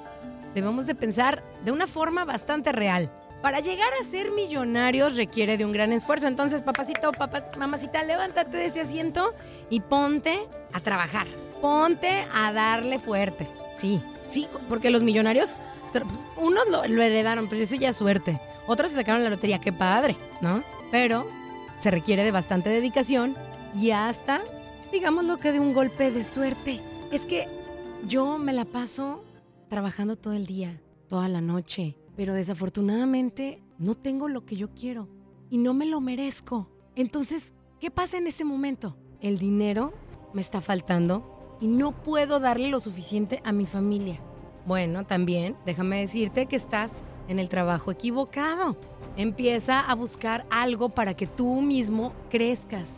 debemos 0.54 0.86
de 0.86 0.94
pensar 0.94 1.42
de 1.64 1.72
una 1.72 1.86
forma 1.86 2.24
bastante 2.24 2.72
real. 2.72 3.10
Para 3.42 3.60
llegar 3.60 3.88
a 3.98 4.04
ser 4.04 4.30
millonarios 4.32 5.16
requiere 5.16 5.56
de 5.56 5.64
un 5.64 5.72
gran 5.72 5.92
esfuerzo. 5.92 6.26
Entonces, 6.26 6.60
papacito, 6.60 7.10
papá, 7.12 7.46
mamacita, 7.58 8.02
levántate 8.02 8.56
de 8.56 8.66
ese 8.66 8.82
asiento 8.82 9.34
y 9.70 9.80
ponte 9.80 10.46
a 10.72 10.80
trabajar. 10.80 11.26
Ponte 11.62 12.26
a 12.34 12.52
darle 12.52 12.98
fuerte. 12.98 13.48
Sí, 13.76 14.02
sí, 14.28 14.46
porque 14.68 14.90
los 14.90 15.02
millonarios, 15.02 15.54
unos 16.36 16.68
lo, 16.68 16.84
heredaron, 16.84 17.48
pero 17.48 17.62
eso 17.62 17.76
ya 17.76 17.90
es 17.90 17.96
suerte. 17.96 18.38
Otros 18.66 18.90
se 18.90 18.98
sacaron 18.98 19.24
la 19.24 19.30
lotería, 19.30 19.58
qué 19.58 19.72
padre, 19.72 20.16
¿no? 20.42 20.62
Pero 20.90 21.26
se 21.78 21.90
requiere 21.90 22.24
de 22.24 22.32
bastante 22.32 22.68
dedicación 22.68 23.36
y 23.74 23.90
hasta, 23.90 24.42
digamos 24.92 25.24
lo 25.24 25.36
que 25.36 25.52
de 25.52 25.60
un 25.60 25.74
golpe 25.74 26.10
de 26.10 26.24
suerte. 26.24 26.80
Es 27.12 27.26
que 27.26 27.48
yo 28.06 28.38
me 28.38 28.52
la 28.52 28.64
paso 28.64 29.24
trabajando 29.68 30.16
todo 30.16 30.34
el 30.34 30.46
día, 30.46 30.80
toda 31.08 31.28
la 31.28 31.40
noche, 31.40 31.96
pero 32.16 32.34
desafortunadamente 32.34 33.62
no 33.78 33.96
tengo 33.96 34.28
lo 34.28 34.44
que 34.44 34.56
yo 34.56 34.70
quiero 34.74 35.08
y 35.50 35.58
no 35.58 35.74
me 35.74 35.86
lo 35.86 36.00
merezco. 36.00 36.68
Entonces, 36.96 37.52
¿qué 37.78 37.90
pasa 37.90 38.18
en 38.18 38.26
ese 38.26 38.44
momento? 38.44 38.96
El 39.20 39.38
dinero 39.38 39.92
me 40.32 40.40
está 40.40 40.60
faltando 40.60 41.56
y 41.60 41.68
no 41.68 41.92
puedo 41.92 42.40
darle 42.40 42.68
lo 42.68 42.80
suficiente 42.80 43.40
a 43.44 43.52
mi 43.52 43.66
familia. 43.66 44.20
Bueno, 44.66 45.04
también 45.06 45.56
déjame 45.64 46.00
decirte 46.00 46.46
que 46.46 46.56
estás 46.56 46.92
en 47.28 47.38
el 47.38 47.48
trabajo 47.48 47.90
equivocado. 47.90 48.76
Empieza 49.16 49.80
a 49.80 49.94
buscar 49.94 50.46
algo 50.50 50.90
para 50.90 51.14
que 51.14 51.26
tú 51.26 51.60
mismo 51.60 52.12
crezcas. 52.30 52.96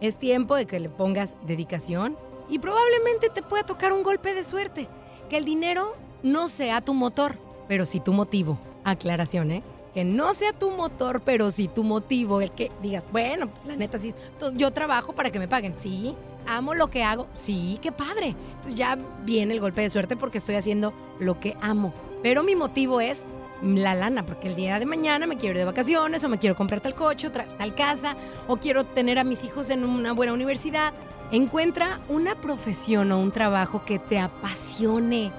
Es 0.00 0.18
tiempo 0.18 0.54
de 0.54 0.66
que 0.66 0.80
le 0.80 0.88
pongas 0.88 1.34
dedicación 1.46 2.16
y 2.48 2.58
probablemente 2.58 3.30
te 3.30 3.42
pueda 3.42 3.64
tocar 3.64 3.92
un 3.92 4.02
golpe 4.02 4.34
de 4.34 4.44
suerte. 4.44 4.88
Que 5.28 5.36
el 5.36 5.44
dinero 5.44 5.94
no 6.22 6.48
sea 6.48 6.80
tu 6.80 6.94
motor, 6.94 7.38
pero 7.68 7.86
sí 7.86 8.00
tu 8.00 8.12
motivo. 8.12 8.58
Aclaración, 8.84 9.50
¿eh? 9.50 9.62
Que 9.94 10.04
no 10.04 10.34
sea 10.34 10.52
tu 10.52 10.70
motor, 10.70 11.22
pero 11.22 11.50
sí 11.50 11.68
tu 11.68 11.82
motivo. 11.82 12.40
El 12.40 12.52
que 12.52 12.70
digas, 12.82 13.08
bueno, 13.10 13.48
la 13.66 13.76
neta, 13.76 13.98
sí, 13.98 14.14
yo 14.54 14.70
trabajo 14.70 15.14
para 15.14 15.30
que 15.30 15.38
me 15.38 15.48
paguen. 15.48 15.74
Sí, 15.78 16.14
amo 16.46 16.74
lo 16.74 16.90
que 16.90 17.02
hago. 17.02 17.26
Sí, 17.34 17.78
qué 17.82 17.92
padre. 17.92 18.36
Entonces 18.56 18.74
ya 18.74 18.98
viene 19.24 19.54
el 19.54 19.60
golpe 19.60 19.80
de 19.80 19.90
suerte 19.90 20.16
porque 20.16 20.38
estoy 20.38 20.56
haciendo 20.56 20.92
lo 21.18 21.40
que 21.40 21.56
amo. 21.60 21.94
Pero 22.22 22.42
mi 22.42 22.54
motivo 22.54 23.00
es 23.00 23.22
la 23.62 23.94
lana, 23.94 24.26
porque 24.26 24.48
el 24.48 24.54
día 24.54 24.78
de 24.78 24.86
mañana 24.86 25.26
me 25.26 25.36
quiero 25.36 25.54
ir 25.54 25.58
de 25.58 25.64
vacaciones 25.64 26.22
o 26.24 26.28
me 26.28 26.38
quiero 26.38 26.56
comprar 26.56 26.80
tal 26.80 26.94
coche 26.94 27.30
tal 27.30 27.74
casa 27.74 28.16
o 28.48 28.56
quiero 28.56 28.84
tener 28.84 29.18
a 29.18 29.24
mis 29.24 29.44
hijos 29.44 29.70
en 29.70 29.84
una 29.84 30.12
buena 30.12 30.32
universidad. 30.32 30.92
Encuentra 31.30 32.00
una 32.08 32.34
profesión 32.36 33.10
o 33.12 33.18
un 33.18 33.32
trabajo 33.32 33.84
que 33.84 33.98
te 33.98 34.18
apasione, 34.18 35.32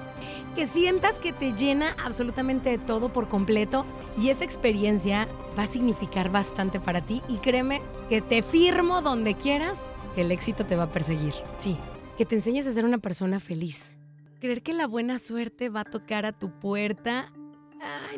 que 0.54 0.66
sientas 0.66 1.18
que 1.18 1.32
te 1.32 1.52
llena 1.52 1.94
absolutamente 2.04 2.70
de 2.70 2.78
todo 2.78 3.10
por 3.10 3.28
completo 3.28 3.86
y 4.20 4.30
esa 4.30 4.44
experiencia 4.44 5.28
va 5.58 5.62
a 5.62 5.66
significar 5.66 6.30
bastante 6.30 6.80
para 6.80 7.00
ti 7.00 7.22
y 7.28 7.36
créeme 7.38 7.80
que 8.08 8.20
te 8.20 8.42
firmo 8.42 9.00
donde 9.00 9.34
quieras 9.34 9.78
que 10.14 10.22
el 10.22 10.32
éxito 10.32 10.66
te 10.66 10.76
va 10.76 10.84
a 10.84 10.90
perseguir. 10.90 11.34
Sí, 11.58 11.76
que 12.16 12.26
te 12.26 12.34
enseñes 12.34 12.66
a 12.66 12.72
ser 12.72 12.84
una 12.84 12.98
persona 12.98 13.40
feliz. 13.40 13.96
Creer 14.40 14.62
que 14.62 14.72
la 14.72 14.86
buena 14.86 15.18
suerte 15.18 15.68
va 15.68 15.80
a 15.80 15.84
tocar 15.84 16.26
a 16.26 16.32
tu 16.32 16.50
puerta. 16.50 17.32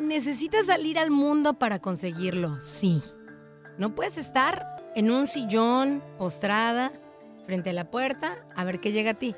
Necesitas 0.01 0.65
salir 0.67 0.97
al 0.99 1.11
mundo 1.11 1.53
para 1.53 1.79
conseguirlo, 1.79 2.59
sí. 2.61 3.01
No 3.77 3.95
puedes 3.95 4.17
estar 4.17 4.91
en 4.95 5.11
un 5.11 5.27
sillón, 5.27 6.03
postrada, 6.17 6.91
frente 7.45 7.69
a 7.69 7.73
la 7.73 7.89
puerta, 7.89 8.45
a 8.55 8.63
ver 8.63 8.79
qué 8.79 8.91
llega 8.91 9.11
a 9.11 9.15
ti. 9.15 9.35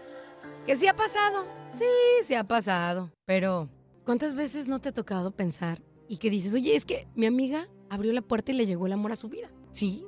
¿Que 0.66 0.76
sí 0.76 0.88
ha 0.88 0.96
pasado? 0.96 1.46
Sí, 1.74 1.86
sí 2.24 2.36
ha 2.36 2.44
pasado. 2.44 3.12
Pero, 3.26 3.70
¿cuántas 4.06 4.34
veces 4.34 4.68
no 4.68 4.80
te 4.80 4.90
ha 4.90 4.94
tocado 4.94 5.32
pensar 5.32 5.82
y 6.08 6.18
que 6.18 6.30
dices, 6.30 6.54
oye, 6.54 6.76
es 6.76 6.86
que 6.86 7.08
mi 7.16 7.26
amiga 7.26 7.68
abrió 7.90 8.14
la 8.14 8.22
puerta 8.22 8.52
y 8.52 8.56
le 8.56 8.66
llegó 8.66 8.86
el 8.88 8.94
amor 8.94 9.12
a 9.12 9.16
su 9.16 9.30
vida? 9.30 9.50
Sí. 9.72 10.06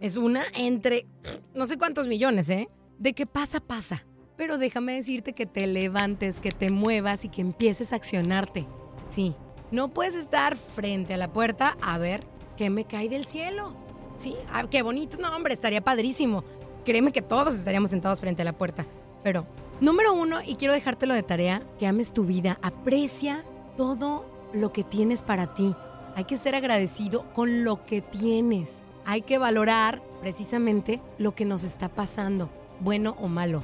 Es 0.00 0.16
una 0.16 0.44
entre 0.54 1.06
no 1.54 1.66
sé 1.66 1.76
cuántos 1.76 2.06
millones, 2.06 2.48
¿eh? 2.48 2.68
De 2.98 3.12
que 3.12 3.26
pasa, 3.26 3.60
pasa. 3.60 4.04
Pero 4.36 4.56
déjame 4.56 4.94
decirte 4.94 5.32
que 5.32 5.46
te 5.46 5.66
levantes, 5.66 6.40
que 6.40 6.52
te 6.52 6.70
muevas 6.70 7.24
y 7.24 7.28
que 7.28 7.40
empieces 7.40 7.92
a 7.92 7.96
accionarte. 7.96 8.66
Sí. 9.08 9.34
No 9.70 9.88
puedes 9.88 10.14
estar 10.14 10.56
frente 10.56 11.14
a 11.14 11.18
la 11.18 11.28
puerta 11.28 11.76
a 11.82 11.98
ver 11.98 12.24
qué 12.56 12.70
me 12.70 12.84
cae 12.84 13.08
del 13.08 13.26
cielo. 13.26 13.74
Sí, 14.16 14.34
ah, 14.52 14.64
qué 14.70 14.82
bonito. 14.82 15.18
No, 15.18 15.34
hombre, 15.34 15.52
estaría 15.52 15.82
padrísimo. 15.82 16.42
Créeme 16.84 17.12
que 17.12 17.20
todos 17.20 17.54
estaríamos 17.54 17.90
sentados 17.90 18.20
frente 18.20 18.42
a 18.42 18.44
la 18.46 18.54
puerta. 18.54 18.86
Pero, 19.22 19.46
número 19.80 20.14
uno, 20.14 20.38
y 20.44 20.56
quiero 20.56 20.72
dejártelo 20.72 21.12
de 21.12 21.22
tarea, 21.22 21.62
que 21.78 21.86
ames 21.86 22.12
tu 22.14 22.24
vida. 22.24 22.58
Aprecia 22.62 23.44
todo 23.76 24.24
lo 24.54 24.72
que 24.72 24.84
tienes 24.84 25.20
para 25.22 25.54
ti. 25.54 25.74
Hay 26.16 26.24
que 26.24 26.38
ser 26.38 26.54
agradecido 26.54 27.24
con 27.34 27.62
lo 27.62 27.84
que 27.84 28.00
tienes. 28.00 28.80
Hay 29.04 29.20
que 29.20 29.36
valorar 29.36 30.02
precisamente 30.20 31.00
lo 31.18 31.34
que 31.34 31.44
nos 31.44 31.62
está 31.62 31.90
pasando, 31.90 32.48
bueno 32.80 33.16
o 33.20 33.28
malo. 33.28 33.62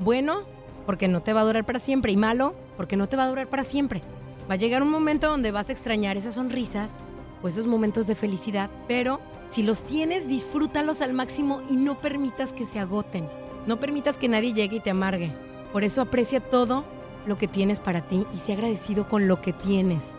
Bueno, 0.00 0.44
porque 0.86 1.06
no 1.06 1.22
te 1.22 1.34
va 1.34 1.42
a 1.42 1.44
durar 1.44 1.66
para 1.66 1.80
siempre. 1.80 2.12
Y 2.12 2.16
malo, 2.16 2.54
porque 2.78 2.96
no 2.96 3.08
te 3.08 3.16
va 3.16 3.24
a 3.24 3.28
durar 3.28 3.48
para 3.48 3.64
siempre. 3.64 4.02
Va 4.50 4.54
a 4.54 4.56
llegar 4.56 4.82
un 4.82 4.90
momento 4.90 5.28
donde 5.28 5.50
vas 5.50 5.68
a 5.68 5.72
extrañar 5.72 6.16
esas 6.16 6.36
sonrisas 6.36 7.02
o 7.42 7.48
esos 7.48 7.66
momentos 7.66 8.06
de 8.06 8.14
felicidad, 8.14 8.70
pero 8.86 9.20
si 9.50 9.62
los 9.62 9.82
tienes, 9.82 10.26
disfrútalos 10.26 11.02
al 11.02 11.12
máximo 11.12 11.60
y 11.68 11.76
no 11.76 11.98
permitas 11.98 12.52
que 12.52 12.64
se 12.64 12.78
agoten. 12.78 13.28
No 13.66 13.78
permitas 13.78 14.16
que 14.16 14.28
nadie 14.28 14.54
llegue 14.54 14.76
y 14.76 14.80
te 14.80 14.90
amargue. 14.90 15.30
Por 15.72 15.84
eso 15.84 16.00
aprecia 16.00 16.40
todo 16.40 16.84
lo 17.26 17.36
que 17.36 17.46
tienes 17.46 17.78
para 17.78 18.00
ti 18.00 18.26
y 18.34 18.38
sé 18.38 18.54
agradecido 18.54 19.06
con 19.06 19.28
lo 19.28 19.42
que 19.42 19.52
tienes. 19.52 20.14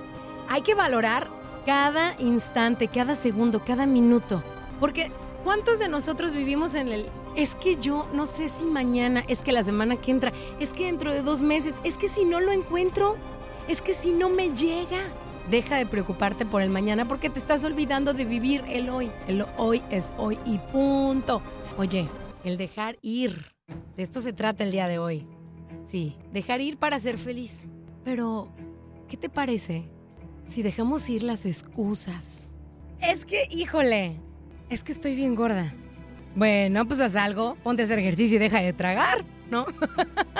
Hay 0.47 0.61
que 0.61 0.75
valorar 0.75 1.27
cada 1.65 2.15
instante, 2.19 2.87
cada 2.87 3.15
segundo, 3.15 3.63
cada 3.65 3.87
minuto. 3.87 4.43
Porque 4.79 5.11
¿cuántos 5.43 5.79
de 5.79 5.87
nosotros 5.87 6.33
vivimos 6.33 6.75
en 6.75 6.89
el... 6.89 7.09
Es 7.35 7.55
que 7.55 7.77
yo 7.77 8.07
no 8.13 8.27
sé 8.27 8.49
si 8.49 8.65
mañana, 8.65 9.23
es 9.27 9.41
que 9.41 9.51
la 9.51 9.63
semana 9.63 9.95
que 9.95 10.11
entra, 10.11 10.33
es 10.59 10.73
que 10.73 10.85
dentro 10.85 11.11
de 11.11 11.21
dos 11.21 11.41
meses, 11.41 11.79
es 11.83 11.97
que 11.97 12.09
si 12.09 12.25
no 12.25 12.39
lo 12.39 12.51
encuentro, 12.51 13.15
es 13.69 13.81
que 13.81 13.93
si 13.93 14.11
no 14.11 14.29
me 14.29 14.49
llega. 14.49 14.99
Deja 15.49 15.77
de 15.77 15.85
preocuparte 15.87 16.45
por 16.45 16.61
el 16.61 16.69
mañana 16.69 17.07
porque 17.07 17.29
te 17.29 17.39
estás 17.39 17.63
olvidando 17.63 18.13
de 18.13 18.23
vivir 18.25 18.63
el 18.69 18.89
hoy. 18.89 19.09
El 19.27 19.45
hoy 19.57 19.81
es 19.89 20.13
hoy 20.17 20.37
y 20.45 20.57
punto. 20.71 21.41
Oye, 21.77 22.07
el 22.43 22.57
dejar 22.57 22.97
ir. 23.01 23.45
De 23.97 24.03
esto 24.03 24.21
se 24.21 24.31
trata 24.33 24.63
el 24.63 24.71
día 24.71 24.87
de 24.87 24.99
hoy. 24.99 25.25
Sí, 25.89 26.15
dejar 26.31 26.61
ir 26.61 26.77
para 26.77 26.99
ser 26.99 27.17
feliz. 27.17 27.61
Pero, 28.03 28.47
¿qué 29.07 29.17
te 29.17 29.27
parece 29.29 29.85
si 30.47 30.61
dejamos 30.61 31.09
ir 31.09 31.23
las 31.23 31.47
excusas? 31.47 32.51
Es 33.01 33.25
que, 33.25 33.47
híjole, 33.49 34.17
es 34.69 34.83
que 34.83 34.91
estoy 34.91 35.15
bien 35.15 35.33
gorda. 35.33 35.73
Bueno, 36.35 36.87
pues 36.87 37.01
haz 37.01 37.15
algo, 37.15 37.55
ponte 37.63 37.81
a 37.81 37.85
hacer 37.85 37.97
ejercicio 37.97 38.35
y 38.35 38.39
deja 38.39 38.61
de 38.61 38.71
tragar, 38.73 39.25
¿no? 39.49 39.65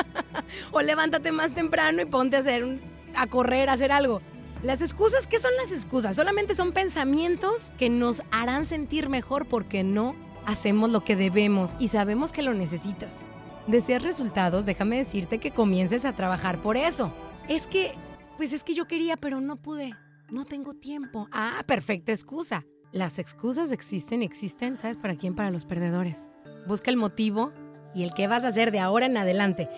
o 0.71 0.81
levántate 0.81 1.31
más 1.31 1.51
temprano 1.51 2.01
y 2.01 2.05
ponte 2.05 2.35
a 2.35 2.39
hacer 2.41 2.63
un- 2.63 2.79
a 3.15 3.27
correr, 3.27 3.69
a 3.69 3.73
hacer 3.73 3.91
algo. 3.91 4.21
Las 4.63 4.81
excusas, 4.81 5.25
¿qué 5.25 5.39
son 5.39 5.51
las 5.61 5.71
excusas? 5.71 6.15
Solamente 6.15 6.53
son 6.53 6.73
pensamientos 6.73 7.71
que 7.77 7.89
nos 7.89 8.23
harán 8.31 8.65
sentir 8.65 9.07
mejor 9.07 9.45
porque 9.45 9.83
no 9.83 10.15
hacemos 10.45 10.89
lo 10.89 11.03
que 11.03 11.15
debemos 11.15 11.75
y 11.79 11.87
sabemos 11.87 12.31
que 12.31 12.43
lo 12.43 12.53
necesitas. 12.53 13.25
Deseas 13.67 14.03
resultados, 14.03 14.65
déjame 14.65 14.97
decirte 14.97 15.37
que 15.37 15.51
comiences 15.51 16.03
a 16.03 16.13
trabajar 16.13 16.61
por 16.61 16.75
eso. 16.75 17.13
Es 17.47 17.67
que, 17.67 17.93
pues 18.35 18.51
es 18.51 18.63
que 18.63 18.73
yo 18.73 18.85
quería, 18.85 19.15
pero 19.15 19.39
no 19.39 19.55
pude. 19.55 19.93
No 20.29 20.45
tengo 20.45 20.73
tiempo. 20.73 21.27
Ah, 21.31 21.63
perfecta 21.65 22.11
excusa. 22.11 22.65
Las 22.91 23.19
excusas 23.19 23.71
existen 23.71 24.23
y 24.23 24.25
existen, 24.25 24.77
¿sabes 24.77 24.97
para 24.97 25.15
quién? 25.15 25.35
Para 25.35 25.51
los 25.51 25.65
perdedores. 25.65 26.29
Busca 26.67 26.91
el 26.91 26.97
motivo 26.97 27.53
y 27.95 28.03
el 28.03 28.13
qué 28.13 28.27
vas 28.27 28.43
a 28.43 28.49
hacer 28.49 28.71
de 28.71 28.79
ahora 28.79 29.05
en 29.05 29.17
adelante. 29.17 29.69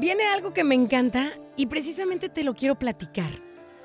Viene 0.00 0.24
algo 0.28 0.52
que 0.52 0.64
me 0.64 0.76
encanta 0.76 1.32
y 1.58 1.66
precisamente 1.66 2.28
te 2.28 2.44
lo 2.44 2.54
quiero 2.54 2.78
platicar. 2.78 3.30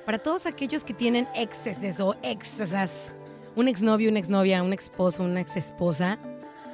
Para 0.05 0.19
todos 0.19 0.45
aquellos 0.45 0.83
que 0.83 0.93
tienen 0.93 1.27
exes 1.33 1.99
o 1.99 2.15
exesas, 2.21 3.15
un 3.55 3.67
exnovio, 3.67 4.11
una 4.11 4.19
exnovia, 4.19 4.61
un 4.61 4.73
exposo, 4.73 5.23
una 5.23 5.41
exesposa, 5.41 6.19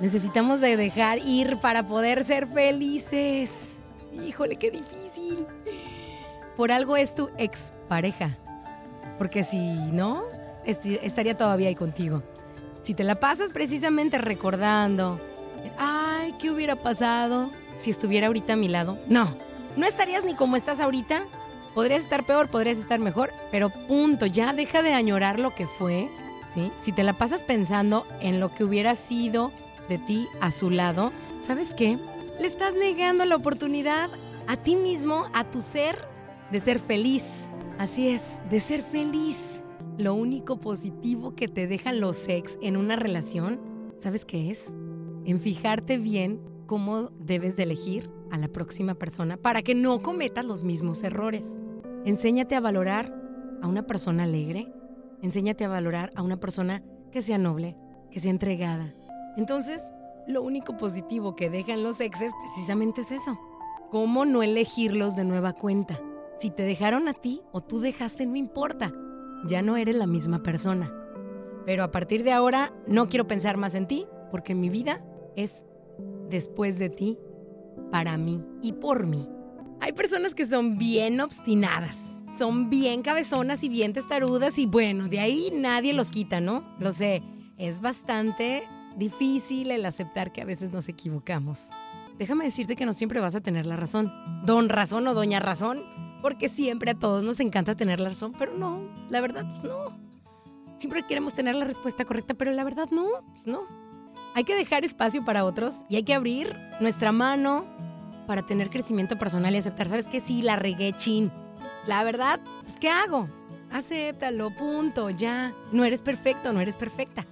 necesitamos 0.01 0.59
de 0.59 0.75
dejar 0.75 1.19
ir 1.19 1.57
para 1.61 1.87
poder 1.87 2.25
ser 2.25 2.47
felices. 2.47 3.51
Híjole, 4.13 4.57
qué 4.57 4.71
difícil. 4.71 5.47
Por 6.57 6.69
algo 6.71 6.97
es 6.97 7.15
tu 7.15 7.29
expareja. 7.37 8.37
Porque 9.17 9.43
si 9.43 9.75
no, 9.93 10.25
estaría 10.65 11.37
todavía 11.37 11.69
ahí 11.69 11.75
contigo. 11.75 12.23
Si 12.81 12.93
te 12.93 13.05
la 13.05 13.15
pasas 13.15 13.51
precisamente 13.51 14.17
recordando, 14.17 15.17
ay, 15.77 16.35
¿qué 16.41 16.51
hubiera 16.51 16.75
pasado 16.75 17.51
si 17.77 17.89
estuviera 17.89 18.27
ahorita 18.27 18.53
a 18.53 18.57
mi 18.57 18.67
lado? 18.67 18.97
No, 19.07 19.33
no 19.79 19.87
estarías 19.87 20.25
ni 20.25 20.35
como 20.35 20.57
estás 20.57 20.79
ahorita. 20.81 21.23
Podrías 21.73 22.01
estar 22.01 22.25
peor, 22.25 22.49
podrías 22.49 22.77
estar 22.77 22.99
mejor, 22.99 23.31
pero 23.51 23.69
punto, 23.69 24.25
ya 24.25 24.53
deja 24.53 24.81
de 24.81 24.93
añorar 24.93 25.39
lo 25.39 25.55
que 25.55 25.67
fue, 25.67 26.09
¿sí? 26.53 26.71
Si 26.81 26.91
te 26.91 27.03
la 27.03 27.13
pasas 27.13 27.43
pensando 27.43 28.05
en 28.19 28.39
lo 28.39 28.53
que 28.53 28.65
hubiera 28.65 28.95
sido 28.95 29.51
de 29.87 29.97
ti 29.97 30.27
a 30.41 30.51
su 30.51 30.69
lado, 30.69 31.13
¿sabes 31.45 31.73
qué? 31.73 31.97
Le 32.39 32.47
estás 32.47 32.75
negando 32.75 33.23
la 33.23 33.35
oportunidad 33.35 34.09
a 34.47 34.57
ti 34.57 34.75
mismo, 34.75 35.27
a 35.33 35.45
tu 35.45 35.61
ser, 35.61 35.97
de 36.51 36.59
ser 36.59 36.79
feliz. 36.79 37.23
Así 37.77 38.09
es, 38.09 38.23
de 38.49 38.59
ser 38.59 38.81
feliz. 38.81 39.37
Lo 39.97 40.13
único 40.13 40.59
positivo 40.59 41.35
que 41.35 41.47
te 41.47 41.67
dejan 41.67 42.01
los 42.01 42.27
ex 42.27 42.57
en 42.61 42.75
una 42.75 42.97
relación, 42.97 43.61
¿sabes 43.97 44.25
qué 44.25 44.51
es? 44.51 44.65
En 45.23 45.39
fijarte 45.39 45.97
bien 45.97 46.41
cómo 46.65 47.11
debes 47.19 47.55
de 47.55 47.63
elegir 47.63 48.18
a 48.31 48.37
la 48.37 48.47
próxima 48.47 48.95
persona 48.95 49.37
para 49.37 49.61
que 49.61 49.75
no 49.75 50.01
cometas 50.01 50.45
los 50.45 50.63
mismos 50.63 51.03
errores. 51.03 51.57
Enséñate 52.05 52.55
a 52.55 52.59
valorar 52.59 53.13
a 53.61 53.67
una 53.67 53.83
persona 53.83 54.23
alegre, 54.23 54.71
enséñate 55.21 55.65
a 55.65 55.69
valorar 55.69 56.11
a 56.15 56.21
una 56.21 56.37
persona 56.37 56.83
que 57.11 57.21
sea 57.21 57.37
noble, 57.37 57.75
que 58.11 58.19
sea 58.19 58.31
entregada. 58.31 58.93
Entonces, 59.37 59.91
lo 60.27 60.43
único 60.43 60.77
positivo 60.77 61.35
que 61.35 61.49
dejan 61.49 61.83
los 61.83 61.99
exes 62.01 62.31
precisamente 62.43 63.01
es 63.01 63.11
eso. 63.11 63.39
¿Cómo 63.91 64.25
no 64.25 64.43
elegirlos 64.43 65.15
de 65.15 65.25
nueva 65.25 65.53
cuenta? 65.53 65.99
Si 66.37 66.51
te 66.51 66.63
dejaron 66.63 67.07
a 67.07 67.13
ti 67.13 67.41
o 67.51 67.61
tú 67.61 67.79
dejaste, 67.79 68.25
no 68.25 68.35
importa. 68.35 68.93
Ya 69.47 69.61
no 69.61 69.77
eres 69.77 69.95
la 69.95 70.07
misma 70.07 70.43
persona. 70.43 70.93
Pero 71.65 71.83
a 71.83 71.91
partir 71.91 72.23
de 72.23 72.31
ahora 72.31 72.73
no 72.87 73.09
quiero 73.09 73.27
pensar 73.27 73.57
más 73.57 73.75
en 73.75 73.87
ti 73.87 74.05
porque 74.31 74.55
mi 74.55 74.69
vida 74.69 75.03
es 75.35 75.63
después 76.29 76.77
de 76.79 76.89
ti, 76.89 77.17
para 77.91 78.17
mí 78.17 78.41
y 78.61 78.73
por 78.73 79.05
mí. 79.05 79.27
Hay 79.81 79.93
personas 79.93 80.35
que 80.35 80.45
son 80.45 80.77
bien 80.77 81.21
obstinadas, 81.21 81.99
son 82.37 82.69
bien 82.69 83.01
cabezonas 83.01 83.63
y 83.63 83.69
bien 83.69 83.93
testarudas 83.93 84.57
y 84.57 84.65
bueno, 84.65 85.07
de 85.07 85.19
ahí 85.19 85.51
nadie 85.53 85.93
los 85.93 86.09
quita, 86.09 86.41
¿no? 86.41 86.63
Lo 86.79 86.91
sé, 86.91 87.21
es 87.57 87.81
bastante 87.81 88.63
difícil 88.97 89.71
el 89.71 89.85
aceptar 89.85 90.31
que 90.31 90.41
a 90.41 90.45
veces 90.45 90.71
nos 90.71 90.89
equivocamos. 90.89 91.59
Déjame 92.17 92.43
decirte 92.43 92.75
que 92.75 92.85
no 92.85 92.93
siempre 92.93 93.21
vas 93.21 93.35
a 93.35 93.41
tener 93.41 93.65
la 93.65 93.77
razón. 93.77 94.11
Don 94.45 94.67
razón 94.67 95.07
o 95.07 95.13
doña 95.13 95.39
razón, 95.39 95.79
porque 96.21 96.49
siempre 96.49 96.91
a 96.91 96.95
todos 96.95 97.23
nos 97.23 97.39
encanta 97.39 97.75
tener 97.75 98.01
la 98.01 98.09
razón, 98.09 98.33
pero 98.37 98.57
no, 98.57 98.81
la 99.09 99.21
verdad 99.21 99.45
no. 99.63 99.97
Siempre 100.77 101.05
queremos 101.07 101.33
tener 101.33 101.55
la 101.55 101.65
respuesta 101.65 102.05
correcta, 102.05 102.33
pero 102.33 102.51
la 102.51 102.63
verdad 102.63 102.89
no, 102.91 103.07
no. 103.45 103.88
Hay 104.35 104.43
que 104.43 104.55
dejar 104.55 104.85
espacio 104.85 105.25
para 105.25 105.43
otros 105.43 105.79
y 105.89 105.95
hay 105.95 106.03
que 106.03 106.13
abrir 106.13 106.55
nuestra 106.79 107.11
mano 107.11 107.65
para 108.27 108.45
tener 108.45 108.69
crecimiento 108.69 109.17
personal 109.17 109.53
y 109.55 109.57
aceptar, 109.57 109.89
¿sabes 109.89 110.07
qué? 110.07 110.21
Sí, 110.21 110.41
la 110.41 110.55
regué, 110.55 110.93
chin. 110.93 111.31
la 111.87 112.03
verdad, 112.03 112.39
pues, 112.63 112.77
¿qué 112.77 112.89
hago? 112.89 113.27
Acéptalo, 113.71 114.51
punto, 114.51 115.09
ya. 115.09 115.53
No 115.71 115.83
eres 115.83 116.01
perfecto, 116.01 116.53
no 116.53 116.61
eres 116.61 116.77
perfecta. 116.77 117.25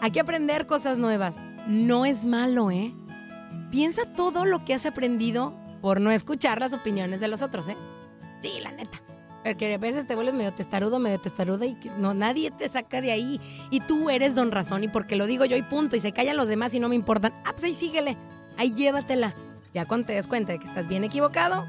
Hay 0.00 0.10
que 0.10 0.20
aprender 0.20 0.66
cosas 0.66 0.98
nuevas. 0.98 1.36
No 1.66 2.06
es 2.06 2.26
malo, 2.26 2.70
¿eh? 2.70 2.94
Piensa 3.70 4.04
todo 4.04 4.44
lo 4.44 4.64
que 4.64 4.74
has 4.74 4.86
aprendido 4.86 5.54
por 5.80 6.00
no 6.00 6.10
escuchar 6.10 6.60
las 6.60 6.72
opiniones 6.72 7.20
de 7.20 7.28
los 7.28 7.42
otros, 7.42 7.68
¿eh? 7.68 7.76
Sí, 8.40 8.60
la 8.62 8.72
neta. 8.72 9.00
Porque 9.46 9.72
a 9.72 9.78
veces 9.78 10.08
te 10.08 10.16
vuelves 10.16 10.34
medio 10.34 10.52
testarudo, 10.52 10.98
medio 10.98 11.20
testaruda 11.20 11.66
y 11.66 11.74
que 11.76 11.88
no, 11.90 12.14
nadie 12.14 12.50
te 12.50 12.68
saca 12.68 13.00
de 13.00 13.12
ahí. 13.12 13.40
Y 13.70 13.78
tú 13.78 14.10
eres 14.10 14.34
don 14.34 14.50
razón 14.50 14.82
y 14.82 14.88
porque 14.88 15.14
lo 15.14 15.26
digo 15.26 15.44
yo 15.44 15.56
y 15.56 15.62
punto. 15.62 15.94
Y 15.94 16.00
se 16.00 16.10
callan 16.10 16.36
los 16.36 16.48
demás 16.48 16.74
y 16.74 16.80
no 16.80 16.88
me 16.88 16.96
importan. 16.96 17.32
Ah, 17.44 17.52
pues 17.52 17.62
ahí 17.62 17.76
síguele. 17.76 18.16
Ahí 18.56 18.72
llévatela. 18.72 19.36
Ya 19.72 19.86
cuando 19.86 20.08
te 20.08 20.14
des 20.14 20.26
cuenta 20.26 20.50
de 20.50 20.58
que 20.58 20.66
estás 20.66 20.88
bien 20.88 21.04
equivocado, 21.04 21.64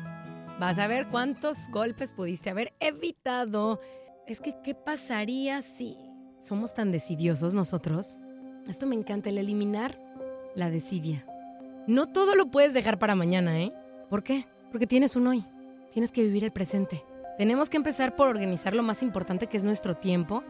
vas 0.59 0.79
a 0.79 0.87
ver 0.87 1.07
cuántos 1.07 1.69
golpes 1.69 2.11
pudiste 2.11 2.49
haber 2.49 2.73
evitado. 2.79 3.77
Es 4.25 4.41
que, 4.41 4.55
¿qué 4.63 4.73
pasaría 4.73 5.61
si 5.61 5.95
somos 6.39 6.73
tan 6.73 6.91
decidiosos 6.91 7.53
nosotros? 7.53 8.17
Esto 8.67 8.87
me 8.87 8.95
encanta, 8.95 9.29
el 9.29 9.37
eliminar 9.37 10.01
la 10.55 10.71
desidia. 10.71 11.27
No 11.85 12.07
todo 12.07 12.33
lo 12.33 12.49
puedes 12.49 12.73
dejar 12.73 12.97
para 12.97 13.13
mañana, 13.13 13.61
¿eh? 13.61 13.71
¿Por 14.09 14.23
qué? 14.23 14.47
Porque 14.71 14.87
tienes 14.87 15.15
un 15.15 15.27
hoy. 15.27 15.45
Tienes 15.91 16.09
que 16.09 16.23
vivir 16.23 16.43
el 16.43 16.51
presente. 16.51 17.03
Tenemos 17.37 17.69
que 17.69 17.77
empezar 17.77 18.15
por 18.15 18.29
organizar 18.29 18.73
lo 18.73 18.83
más 18.83 19.03
importante 19.03 19.47
que 19.47 19.57
es 19.57 19.63
nuestro 19.63 19.93
tiempo. 19.95 20.43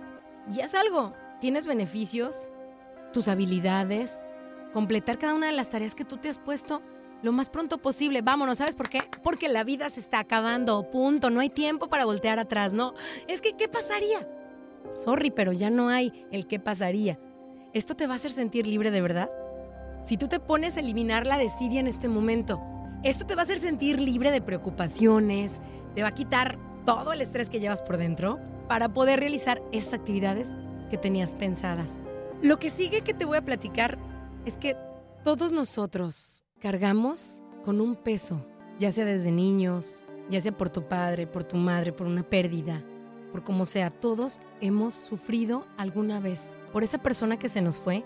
Y 0.52 0.62
haz 0.62 0.74
algo. 0.74 1.14
Tienes 1.42 1.66
beneficios, 1.66 2.50
tus 3.14 3.28
habilidades, 3.28 4.26
completar 4.74 5.18
cada 5.18 5.34
una 5.34 5.48
de 5.48 5.54
las 5.54 5.70
tareas 5.70 5.96
que 5.96 6.06
tú 6.06 6.18
te 6.18 6.30
has 6.30 6.40
puesto 6.40 6.82
lo 7.22 7.32
más 7.32 7.50
pronto 7.50 7.80
posible. 7.80 8.22
Vámonos, 8.22 8.60
¿sabes 8.60 8.76
por 8.76 8.90
qué? 8.90 9.02
Porque 9.24 9.50
la 9.50 9.64
vida 9.64 9.90
se 9.90 10.00
está 10.00 10.20
acabando, 10.20 10.90
punto. 10.90 11.30
No 11.30 11.40
hay 11.40 11.50
tiempo 11.50 11.90
para 11.90 12.06
voltear 12.06 12.40
atrás, 12.40 12.74
¿no? 12.74 12.94
Es 13.28 13.42
que, 13.42 13.54
¿qué 13.54 13.68
pasaría? 13.68 14.28
Sorry, 15.04 15.32
pero 15.32 15.52
ya 15.52 15.70
no 15.70 15.90
hay 15.90 16.26
el 16.32 16.48
qué 16.48 16.60
pasaría. 16.60 17.20
¿Esto 17.74 17.96
te 17.96 18.08
va 18.08 18.14
a 18.14 18.16
hacer 18.18 18.32
sentir 18.32 18.66
libre 18.66 18.92
de 18.92 19.02
verdad? 19.02 19.30
Si 20.04 20.18
tú 20.18 20.28
te 20.28 20.40
pones 20.40 20.78
a 20.78 20.80
eliminar 20.80 21.28
la 21.28 21.38
desidia 21.38 21.80
en 21.80 21.88
este 21.88 22.08
momento, 22.08 22.62
esto 23.04 23.26
te 23.26 23.36
va 23.36 23.42
a 23.42 23.44
hacer 23.44 23.60
sentir 23.60 24.00
libre 24.00 24.32
de 24.32 24.42
preocupaciones, 24.42 25.60
te 25.94 26.02
va 26.02 26.10
a 26.10 26.14
quitar 26.14 26.58
todo 26.88 27.12
el 27.12 27.20
estrés 27.20 27.50
que 27.50 27.60
llevas 27.60 27.82
por 27.82 27.98
dentro 27.98 28.40
para 28.70 28.88
poder 28.88 29.20
realizar 29.20 29.62
esas 29.74 29.94
actividades 29.94 30.56
que 30.90 30.98
tenías 30.98 31.34
pensadas. 31.34 32.00
Lo 32.42 32.60
que 32.60 32.70
sigue 32.70 33.02
que 33.02 33.14
te 33.14 33.26
voy 33.26 33.38
a 33.38 33.44
platicar 33.44 33.98
es 34.46 34.56
que 34.56 34.78
todos 35.26 35.52
nosotros 35.52 36.46
cargamos 36.62 37.44
con 37.66 37.82
un 37.82 37.98
peso, 37.98 38.40
ya 38.80 38.94
sea 38.94 39.04
desde 39.04 39.34
niños, 39.34 40.00
ya 40.30 40.40
sea 40.40 40.54
por 40.54 40.70
tu 40.70 40.84
padre, 40.84 41.28
por 41.28 41.44
tu 41.44 41.58
madre, 41.58 41.92
por 41.92 42.08
una 42.08 42.24
pérdida, 42.24 42.82
por 43.34 43.44
como 43.44 43.66
sea, 43.66 43.90
todos 43.90 44.40
hemos 44.62 44.94
sufrido 44.94 45.66
alguna 45.76 46.22
vez 46.22 46.56
por 46.72 46.86
esa 46.86 47.00
persona 47.00 47.38
que 47.38 47.50
se 47.50 47.62
nos 47.62 47.80
fue, 47.80 48.06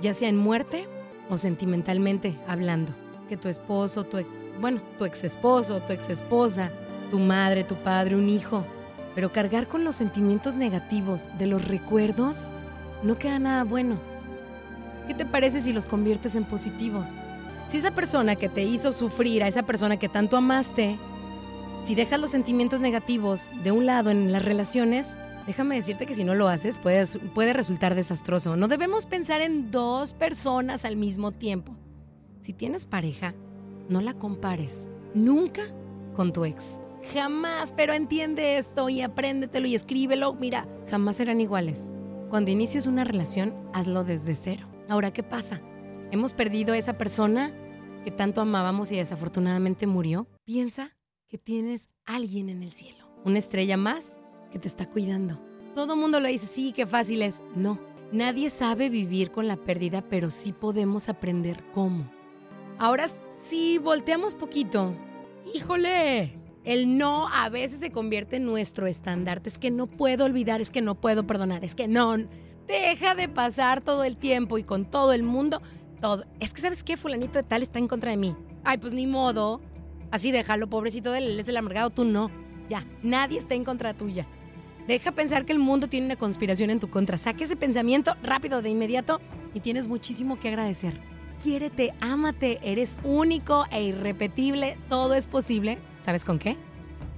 ya 0.00 0.14
sea 0.14 0.28
en 0.28 0.36
muerte 0.36 0.88
o 1.30 1.38
sentimentalmente 1.38 2.36
hablando. 2.48 2.92
Que 3.28 3.36
tu 3.36 3.48
esposo, 3.48 4.02
tu 4.02 4.18
ex, 4.18 4.28
bueno, 4.60 4.82
tu 4.98 5.04
ex 5.04 5.22
esposo, 5.22 5.80
tu 5.80 5.92
ex 5.92 6.08
esposa, 6.08 6.72
tu 7.06 7.18
madre, 7.18 7.64
tu 7.64 7.74
padre, 7.76 8.16
un 8.16 8.28
hijo. 8.28 8.64
Pero 9.14 9.32
cargar 9.32 9.66
con 9.66 9.84
los 9.84 9.96
sentimientos 9.96 10.56
negativos 10.56 11.28
de 11.38 11.46
los 11.46 11.66
recuerdos 11.66 12.48
no 13.02 13.18
queda 13.18 13.38
nada 13.38 13.64
bueno. 13.64 13.96
¿Qué 15.06 15.14
te 15.14 15.24
parece 15.24 15.60
si 15.60 15.72
los 15.72 15.86
conviertes 15.86 16.34
en 16.34 16.44
positivos? 16.44 17.10
Si 17.68 17.78
esa 17.78 17.92
persona 17.92 18.36
que 18.36 18.48
te 18.48 18.62
hizo 18.62 18.92
sufrir, 18.92 19.42
a 19.42 19.48
esa 19.48 19.62
persona 19.62 19.96
que 19.96 20.08
tanto 20.08 20.36
amaste, 20.36 20.96
si 21.84 21.94
dejas 21.94 22.20
los 22.20 22.30
sentimientos 22.30 22.80
negativos 22.80 23.50
de 23.62 23.72
un 23.72 23.86
lado 23.86 24.10
en 24.10 24.32
las 24.32 24.44
relaciones, 24.44 25.08
déjame 25.46 25.76
decirte 25.76 26.06
que 26.06 26.14
si 26.14 26.24
no 26.24 26.34
lo 26.34 26.48
haces 26.48 26.78
puede, 26.78 27.06
puede 27.34 27.52
resultar 27.52 27.94
desastroso. 27.94 28.56
No 28.56 28.68
debemos 28.68 29.06
pensar 29.06 29.40
en 29.40 29.70
dos 29.70 30.12
personas 30.12 30.84
al 30.84 30.96
mismo 30.96 31.32
tiempo. 31.32 31.76
Si 32.42 32.52
tienes 32.52 32.86
pareja, 32.86 33.34
no 33.88 34.00
la 34.00 34.14
compares 34.14 34.88
nunca 35.14 35.62
con 36.14 36.32
tu 36.32 36.44
ex. 36.44 36.78
Jamás, 37.12 37.72
pero 37.76 37.92
entiende 37.92 38.58
esto 38.58 38.88
y 38.88 39.00
apréndetelo 39.00 39.66
y 39.66 39.74
escríbelo. 39.74 40.34
Mira, 40.34 40.66
jamás 40.90 41.16
serán 41.16 41.40
iguales. 41.40 41.86
Cuando 42.30 42.50
inicies 42.50 42.86
una 42.86 43.04
relación, 43.04 43.54
hazlo 43.72 44.04
desde 44.04 44.34
cero. 44.34 44.66
Ahora, 44.88 45.12
¿qué 45.12 45.22
pasa? 45.22 45.60
Hemos 46.10 46.34
perdido 46.34 46.74
a 46.74 46.78
esa 46.78 46.98
persona 46.98 47.54
que 48.04 48.10
tanto 48.10 48.40
amábamos 48.40 48.92
y 48.92 48.96
desafortunadamente 48.96 49.86
murió. 49.86 50.26
Piensa 50.44 50.96
que 51.28 51.38
tienes 51.38 51.90
alguien 52.04 52.48
en 52.48 52.62
el 52.62 52.72
cielo, 52.72 53.08
una 53.24 53.38
estrella 53.38 53.76
más 53.76 54.20
que 54.50 54.58
te 54.58 54.68
está 54.68 54.86
cuidando. 54.86 55.40
Todo 55.74 55.94
el 55.94 56.00
mundo 56.00 56.20
lo 56.20 56.28
dice, 56.28 56.46
sí, 56.46 56.72
qué 56.72 56.86
fácil 56.86 57.22
es. 57.22 57.42
No, 57.54 57.80
nadie 58.12 58.50
sabe 58.50 58.88
vivir 58.88 59.30
con 59.30 59.48
la 59.48 59.56
pérdida, 59.56 60.02
pero 60.02 60.30
sí 60.30 60.52
podemos 60.52 61.08
aprender 61.08 61.64
cómo. 61.72 62.10
Ahora, 62.78 63.06
si 63.40 63.78
volteamos 63.78 64.34
poquito, 64.34 64.94
híjole, 65.52 66.45
el 66.66 66.98
no 66.98 67.28
a 67.28 67.48
veces 67.48 67.78
se 67.78 67.92
convierte 67.92 68.36
en 68.36 68.44
nuestro 68.44 68.88
estandarte. 68.88 69.48
Es 69.48 69.56
que 69.56 69.70
no 69.70 69.86
puedo 69.86 70.24
olvidar, 70.24 70.60
es 70.60 70.70
que 70.70 70.82
no 70.82 70.96
puedo 70.96 71.24
perdonar, 71.24 71.64
es 71.64 71.76
que 71.76 71.86
no. 71.86 72.16
Deja 72.66 73.14
de 73.14 73.28
pasar 73.28 73.80
todo 73.80 74.02
el 74.02 74.16
tiempo 74.16 74.58
y 74.58 74.64
con 74.64 74.84
todo 74.84 75.12
el 75.12 75.22
mundo. 75.22 75.62
Todo. 76.00 76.24
Es 76.40 76.52
que, 76.52 76.60
¿sabes 76.60 76.82
qué? 76.82 76.96
Fulanito 76.96 77.34
de 77.34 77.44
tal 77.44 77.62
está 77.62 77.78
en 77.78 77.86
contra 77.86 78.10
de 78.10 78.16
mí. 78.16 78.34
Ay, 78.64 78.78
pues 78.78 78.92
ni 78.92 79.06
modo. 79.06 79.60
Así 80.10 80.32
déjalo, 80.32 80.68
pobrecito 80.68 81.12
de 81.12 81.18
él, 81.18 81.26
él 81.28 81.40
es 81.40 81.46
el 81.46 81.56
amargado, 81.56 81.90
tú 81.90 82.04
no. 82.04 82.32
Ya, 82.68 82.84
nadie 83.00 83.38
está 83.38 83.54
en 83.54 83.64
contra 83.64 83.94
tuya. 83.94 84.26
Deja 84.88 85.12
pensar 85.12 85.46
que 85.46 85.52
el 85.52 85.60
mundo 85.60 85.88
tiene 85.88 86.06
una 86.06 86.16
conspiración 86.16 86.70
en 86.70 86.80
tu 86.80 86.90
contra. 86.90 87.16
Saque 87.16 87.44
ese 87.44 87.54
pensamiento 87.54 88.16
rápido, 88.24 88.60
de 88.60 88.70
inmediato, 88.70 89.20
y 89.54 89.60
tienes 89.60 89.86
muchísimo 89.86 90.40
que 90.40 90.48
agradecer. 90.48 91.00
Quiérete, 91.40 91.94
ámate, 92.00 92.58
eres 92.62 92.96
único 93.04 93.66
e 93.70 93.84
irrepetible, 93.84 94.76
todo 94.88 95.14
es 95.14 95.28
posible 95.28 95.78
¿Sabes 96.06 96.24
con 96.24 96.38
qué? 96.38 96.56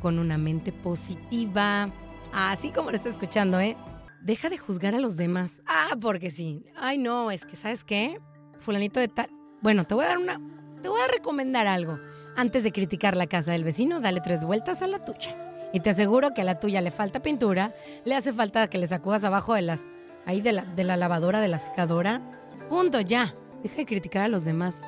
Con 0.01 0.19
una 0.19 0.39
mente 0.39 0.73
positiva. 0.73 1.91
Así 2.33 2.71
como 2.71 2.91
lo 2.91 2.97
estás 2.97 3.13
escuchando, 3.13 3.61
¿eh? 3.61 3.77
Deja 4.23 4.49
de 4.49 4.57
juzgar 4.57 4.95
a 4.95 4.99
los 4.99 5.19
demás. 5.19 5.61
Ah, 5.67 5.95
porque 6.01 6.31
sí. 6.31 6.65
Ay, 6.75 6.97
no, 6.97 7.31
es 7.31 7.45
que, 7.45 7.55
¿sabes 7.55 7.85
qué? 7.85 8.19
Fulanito 8.61 8.99
de 8.99 9.09
tal. 9.09 9.29
Bueno, 9.61 9.85
te 9.87 9.95
voy 9.95 10.07
a 10.07 10.09
dar 10.09 10.17
una. 10.17 10.41
Te 10.81 10.89
voy 10.89 11.03
a 11.03 11.07
recomendar 11.07 11.67
algo. 11.67 11.99
Antes 12.35 12.65
de 12.65 12.73
criticar 12.73 13.15
la 13.15 13.27
casa 13.27 13.53
del 13.53 13.63
vecino, 13.63 14.01
dale 14.01 14.23
tres 14.23 14.43
vueltas 14.43 14.81
a 14.81 14.87
la 14.87 15.05
tuya. 15.05 15.37
Y 15.75 15.81
te 15.81 15.91
aseguro 15.91 16.33
que 16.33 16.41
a 16.41 16.45
la 16.45 16.59
tuya 16.59 16.81
le 16.81 16.91
falta 16.91 17.21
pintura, 17.21 17.75
le 18.07 18.15
hace 18.15 18.33
falta 18.33 18.71
que 18.71 18.79
le 18.79 18.87
sacudas 18.87 19.23
abajo 19.23 19.53
de 19.53 19.61
las. 19.61 19.85
ahí 20.25 20.41
de 20.41 20.53
la, 20.53 20.65
de 20.65 20.85
la 20.85 20.97
lavadora, 20.97 21.41
de 21.43 21.49
la 21.49 21.59
secadora. 21.59 22.23
Punto, 22.71 23.03
ya. 23.03 23.35
Deja 23.63 23.77
de 23.77 23.85
criticar 23.85 24.23
a 24.23 24.29
los 24.29 24.47
demás. 24.47 24.81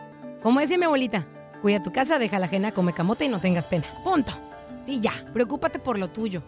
Como 0.42 0.58
decía 0.58 0.78
mi 0.78 0.86
abuelita, 0.86 1.28
Cuida 1.62 1.82
tu 1.82 1.92
casa, 1.92 2.18
deja 2.18 2.38
la 2.38 2.46
ajena, 2.46 2.72
come 2.72 2.92
camote 2.92 3.24
y 3.24 3.28
no 3.28 3.40
tengas 3.40 3.68
pena. 3.68 3.84
Punto. 4.02 4.32
Y 4.86 5.00
ya, 5.00 5.12
preocúpate 5.32 5.78
por 5.78 5.98
lo 5.98 6.08
tuyo. 6.08 6.42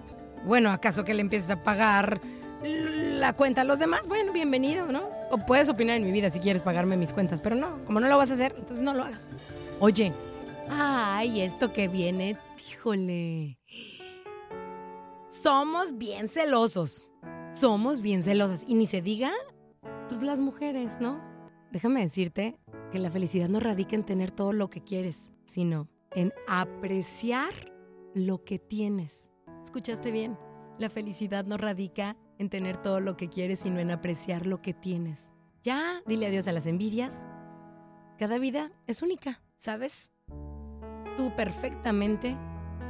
Bueno, 0.44 0.70
¿acaso 0.70 1.04
que 1.04 1.14
le 1.14 1.20
empieces 1.20 1.50
a 1.50 1.62
pagar 1.62 2.20
la 2.62 3.32
cuenta 3.34 3.60
a 3.60 3.64
los 3.64 3.78
demás? 3.78 4.08
Bueno, 4.08 4.32
bienvenido, 4.32 4.86
¿no? 4.86 5.08
O 5.30 5.38
puedes 5.38 5.68
opinar 5.68 5.96
en 5.96 6.04
mi 6.04 6.12
vida 6.12 6.30
si 6.30 6.40
quieres 6.40 6.62
pagarme 6.62 6.96
mis 6.96 7.12
cuentas, 7.12 7.40
pero 7.40 7.56
no, 7.56 7.84
como 7.84 8.00
no 8.00 8.08
lo 8.08 8.16
vas 8.16 8.30
a 8.30 8.34
hacer, 8.34 8.54
entonces 8.56 8.82
no 8.82 8.94
lo 8.94 9.04
hagas. 9.04 9.28
Oye, 9.80 10.12
ay, 10.70 11.42
esto 11.42 11.72
que 11.72 11.88
viene, 11.88 12.36
híjole. 12.68 13.58
Somos 15.30 15.98
bien 15.98 16.28
celosos. 16.28 17.10
Somos 17.52 18.00
bien 18.00 18.22
celosas. 18.22 18.64
Y 18.66 18.74
ni 18.74 18.86
se 18.86 19.02
diga, 19.02 19.32
pues 20.08 20.22
las 20.22 20.38
mujeres, 20.38 21.00
¿no? 21.00 21.20
Déjame 21.70 22.00
decirte 22.02 22.58
que 22.92 22.98
la 22.98 23.10
felicidad 23.10 23.48
no 23.48 23.58
radica 23.58 23.96
en 23.96 24.04
tener 24.04 24.30
todo 24.30 24.52
lo 24.52 24.68
que 24.68 24.82
quieres, 24.82 25.32
sino 25.44 25.88
en 26.14 26.30
apreciar 26.46 27.52
lo 28.14 28.44
que 28.44 28.58
tienes. 28.58 29.30
¿Escuchaste 29.62 30.10
bien? 30.12 30.38
La 30.78 30.90
felicidad 30.90 31.46
no 31.46 31.56
radica 31.56 32.18
en 32.38 32.50
tener 32.50 32.76
todo 32.76 33.00
lo 33.00 33.16
que 33.16 33.30
quieres, 33.30 33.60
sino 33.60 33.80
en 33.80 33.90
apreciar 33.90 34.46
lo 34.46 34.60
que 34.60 34.74
tienes. 34.74 35.32
Ya, 35.62 36.02
dile 36.06 36.26
adiós 36.26 36.46
a 36.48 36.52
las 36.52 36.66
envidias. 36.66 37.24
Cada 38.18 38.36
vida 38.36 38.70
es 38.86 39.00
única, 39.00 39.40
¿sabes? 39.56 40.12
Tú 41.16 41.34
perfectamente 41.34 42.36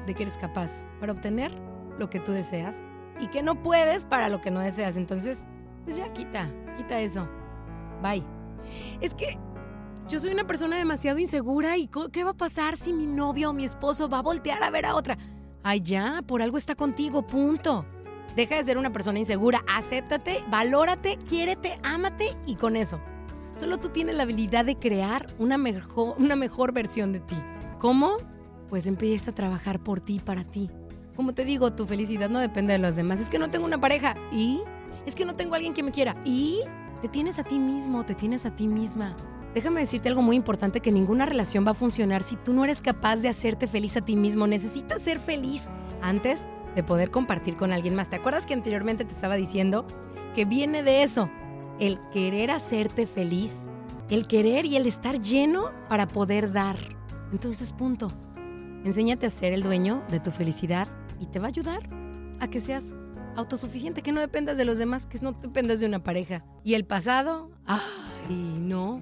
de 0.06 0.14
que 0.14 0.24
eres 0.24 0.36
capaz 0.36 0.84
para 0.98 1.12
obtener 1.12 1.52
lo 1.96 2.10
que 2.10 2.18
tú 2.18 2.32
deseas 2.32 2.84
y 3.20 3.28
que 3.28 3.42
no 3.42 3.62
puedes 3.62 4.04
para 4.04 4.28
lo 4.28 4.40
que 4.40 4.50
no 4.50 4.58
deseas. 4.58 4.96
Entonces, 4.96 5.46
pues 5.84 5.96
ya 5.96 6.12
quita, 6.12 6.48
quita 6.76 7.00
eso. 7.00 7.28
Bye. 8.02 8.24
Es 9.00 9.14
que 9.14 9.38
yo 10.08 10.20
soy 10.20 10.32
una 10.32 10.46
persona 10.46 10.76
demasiado 10.76 11.18
insegura 11.18 11.76
y 11.76 11.88
¿qué 12.12 12.24
va 12.24 12.30
a 12.30 12.36
pasar 12.36 12.76
si 12.76 12.92
mi 12.92 13.06
novio 13.06 13.50
o 13.50 13.52
mi 13.52 13.64
esposo 13.64 14.08
va 14.08 14.18
a 14.18 14.22
voltear 14.22 14.62
a 14.62 14.70
ver 14.70 14.86
a 14.86 14.94
otra? 14.94 15.16
Ay, 15.62 15.80
ya, 15.80 16.22
por 16.26 16.42
algo 16.42 16.58
está 16.58 16.74
contigo, 16.74 17.26
punto. 17.26 17.86
Deja 18.36 18.56
de 18.56 18.64
ser 18.64 18.78
una 18.78 18.92
persona 18.92 19.18
insegura, 19.18 19.62
acéptate, 19.68 20.44
valórate, 20.50 21.18
quiérete, 21.28 21.78
ámate 21.82 22.36
y 22.46 22.56
con 22.56 22.76
eso. 22.76 23.00
Solo 23.54 23.78
tú 23.78 23.90
tienes 23.90 24.16
la 24.16 24.22
habilidad 24.22 24.64
de 24.64 24.76
crear 24.78 25.26
una 25.38 25.58
mejor, 25.58 26.16
una 26.18 26.36
mejor 26.36 26.72
versión 26.72 27.12
de 27.12 27.20
ti. 27.20 27.36
¿Cómo? 27.78 28.16
Pues 28.70 28.86
empieza 28.86 29.30
a 29.30 29.34
trabajar 29.34 29.80
por 29.80 30.00
ti 30.00 30.18
para 30.18 30.44
ti. 30.44 30.70
Como 31.14 31.34
te 31.34 31.44
digo, 31.44 31.74
tu 31.74 31.86
felicidad 31.86 32.30
no 32.30 32.38
depende 32.38 32.72
de 32.72 32.78
los 32.78 32.96
demás. 32.96 33.20
Es 33.20 33.28
que 33.28 33.38
no 33.38 33.50
tengo 33.50 33.66
una 33.66 33.80
pareja. 33.80 34.16
¿Y? 34.32 34.62
Es 35.04 35.14
que 35.14 35.26
no 35.26 35.36
tengo 35.36 35.54
alguien 35.54 35.74
que 35.74 35.82
me 35.82 35.90
quiera. 35.90 36.16
¿Y? 36.24 36.60
Te 37.02 37.08
tienes 37.08 37.38
a 37.38 37.44
ti 37.44 37.58
mismo, 37.58 38.04
te 38.06 38.14
tienes 38.14 38.46
a 38.46 38.56
ti 38.56 38.66
misma. 38.66 39.14
Déjame 39.54 39.80
decirte 39.80 40.08
algo 40.08 40.22
muy 40.22 40.36
importante, 40.36 40.80
que 40.80 40.92
ninguna 40.92 41.26
relación 41.26 41.66
va 41.66 41.72
a 41.72 41.74
funcionar 41.74 42.22
si 42.22 42.36
tú 42.36 42.54
no 42.54 42.64
eres 42.64 42.80
capaz 42.80 43.16
de 43.16 43.28
hacerte 43.28 43.66
feliz 43.66 43.96
a 43.96 44.00
ti 44.00 44.16
mismo. 44.16 44.46
Necesitas 44.46 45.02
ser 45.02 45.18
feliz 45.18 45.64
antes 46.00 46.48
de 46.74 46.82
poder 46.82 47.10
compartir 47.10 47.56
con 47.56 47.70
alguien 47.70 47.94
más. 47.94 48.08
¿Te 48.08 48.16
acuerdas 48.16 48.46
que 48.46 48.54
anteriormente 48.54 49.04
te 49.04 49.12
estaba 49.12 49.36
diciendo 49.36 49.86
que 50.34 50.46
viene 50.46 50.82
de 50.82 51.02
eso? 51.02 51.30
El 51.78 51.98
querer 52.12 52.50
hacerte 52.50 53.06
feliz, 53.06 53.52
el 54.08 54.26
querer 54.26 54.64
y 54.64 54.76
el 54.76 54.86
estar 54.86 55.20
lleno 55.20 55.70
para 55.88 56.06
poder 56.06 56.52
dar. 56.52 56.78
Entonces, 57.30 57.72
punto. 57.72 58.10
Enséñate 58.84 59.26
a 59.26 59.30
ser 59.30 59.52
el 59.52 59.62
dueño 59.62 60.02
de 60.10 60.18
tu 60.18 60.30
felicidad 60.30 60.88
y 61.20 61.26
te 61.26 61.38
va 61.38 61.46
a 61.46 61.48
ayudar 61.48 61.88
a 62.40 62.48
que 62.48 62.58
seas 62.58 62.94
autosuficiente, 63.36 64.02
que 64.02 64.12
no 64.12 64.20
dependas 64.20 64.56
de 64.56 64.64
los 64.64 64.78
demás, 64.78 65.06
que 65.06 65.18
no 65.20 65.32
dependas 65.32 65.80
de 65.80 65.86
una 65.86 66.02
pareja. 66.02 66.44
Y 66.64 66.74
el 66.74 66.84
pasado, 66.84 67.50
ay, 67.66 68.58
no. 68.60 69.00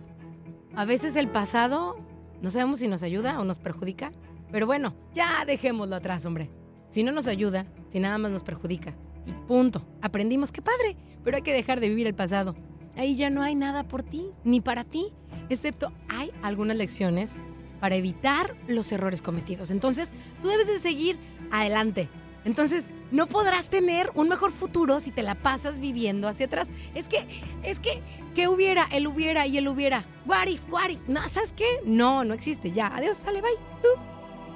A 0.74 0.84
veces 0.84 1.16
el 1.16 1.28
pasado 1.28 1.96
no 2.42 2.50
sabemos 2.50 2.78
si 2.78 2.88
nos 2.88 3.02
ayuda 3.02 3.40
o 3.40 3.44
nos 3.44 3.58
perjudica, 3.58 4.12
pero 4.52 4.66
bueno, 4.66 4.94
ya 5.14 5.44
dejémoslo 5.44 5.96
atrás, 5.96 6.24
hombre. 6.26 6.50
Si 6.90 7.02
no 7.02 7.12
nos 7.12 7.26
ayuda, 7.26 7.66
si 7.88 8.00
nada 8.00 8.18
más 8.18 8.30
nos 8.30 8.42
perjudica. 8.42 8.94
Y 9.26 9.32
punto. 9.32 9.84
Aprendimos, 10.00 10.52
qué 10.52 10.62
padre, 10.62 10.96
pero 11.24 11.36
hay 11.36 11.42
que 11.42 11.52
dejar 11.52 11.80
de 11.80 11.88
vivir 11.88 12.06
el 12.06 12.14
pasado. 12.14 12.56
Ahí 12.96 13.16
ya 13.16 13.30
no 13.30 13.42
hay 13.42 13.54
nada 13.54 13.84
por 13.84 14.02
ti, 14.02 14.30
ni 14.44 14.60
para 14.60 14.84
ti, 14.84 15.12
excepto 15.48 15.92
hay 16.08 16.30
algunas 16.42 16.76
lecciones 16.76 17.40
para 17.80 17.96
evitar 17.96 18.54
los 18.68 18.90
errores 18.92 19.22
cometidos. 19.22 19.70
Entonces, 19.70 20.12
tú 20.42 20.48
debes 20.48 20.66
de 20.66 20.78
seguir 20.78 21.16
adelante. 21.50 22.08
Entonces, 22.44 22.84
no 23.10 23.26
podrás 23.26 23.68
tener 23.68 24.10
un 24.14 24.28
mejor 24.28 24.52
futuro 24.52 25.00
si 25.00 25.10
te 25.10 25.22
la 25.22 25.34
pasas 25.34 25.78
viviendo 25.78 26.28
hacia 26.28 26.46
atrás. 26.46 26.70
Es 26.94 27.08
que, 27.08 27.26
es 27.62 27.80
que, 27.80 28.02
¿qué 28.34 28.48
hubiera? 28.48 28.86
Él 28.92 29.06
hubiera 29.06 29.46
y 29.46 29.58
él 29.58 29.68
hubiera. 29.68 30.04
What 30.26 30.46
if? 30.46 30.62
No, 31.08 31.20
¿sabes 31.28 31.52
qué? 31.52 31.66
No, 31.84 32.24
no 32.24 32.34
existe. 32.34 32.70
Ya, 32.70 32.88
adiós, 32.88 33.18
sale, 33.18 33.40
bye. 33.40 33.50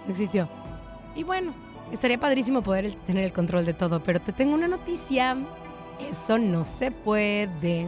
No 0.06 0.10
existió. 0.10 0.48
Y 1.14 1.22
bueno, 1.22 1.52
estaría 1.92 2.18
padrísimo 2.18 2.62
poder 2.62 2.94
tener 3.06 3.24
el 3.24 3.32
control 3.32 3.64
de 3.64 3.74
todo, 3.74 4.00
pero 4.00 4.20
te 4.20 4.32
tengo 4.32 4.54
una 4.54 4.68
noticia. 4.68 5.37
Eso 6.10 6.38
no 6.38 6.64
se 6.64 6.90
puede. 6.90 7.87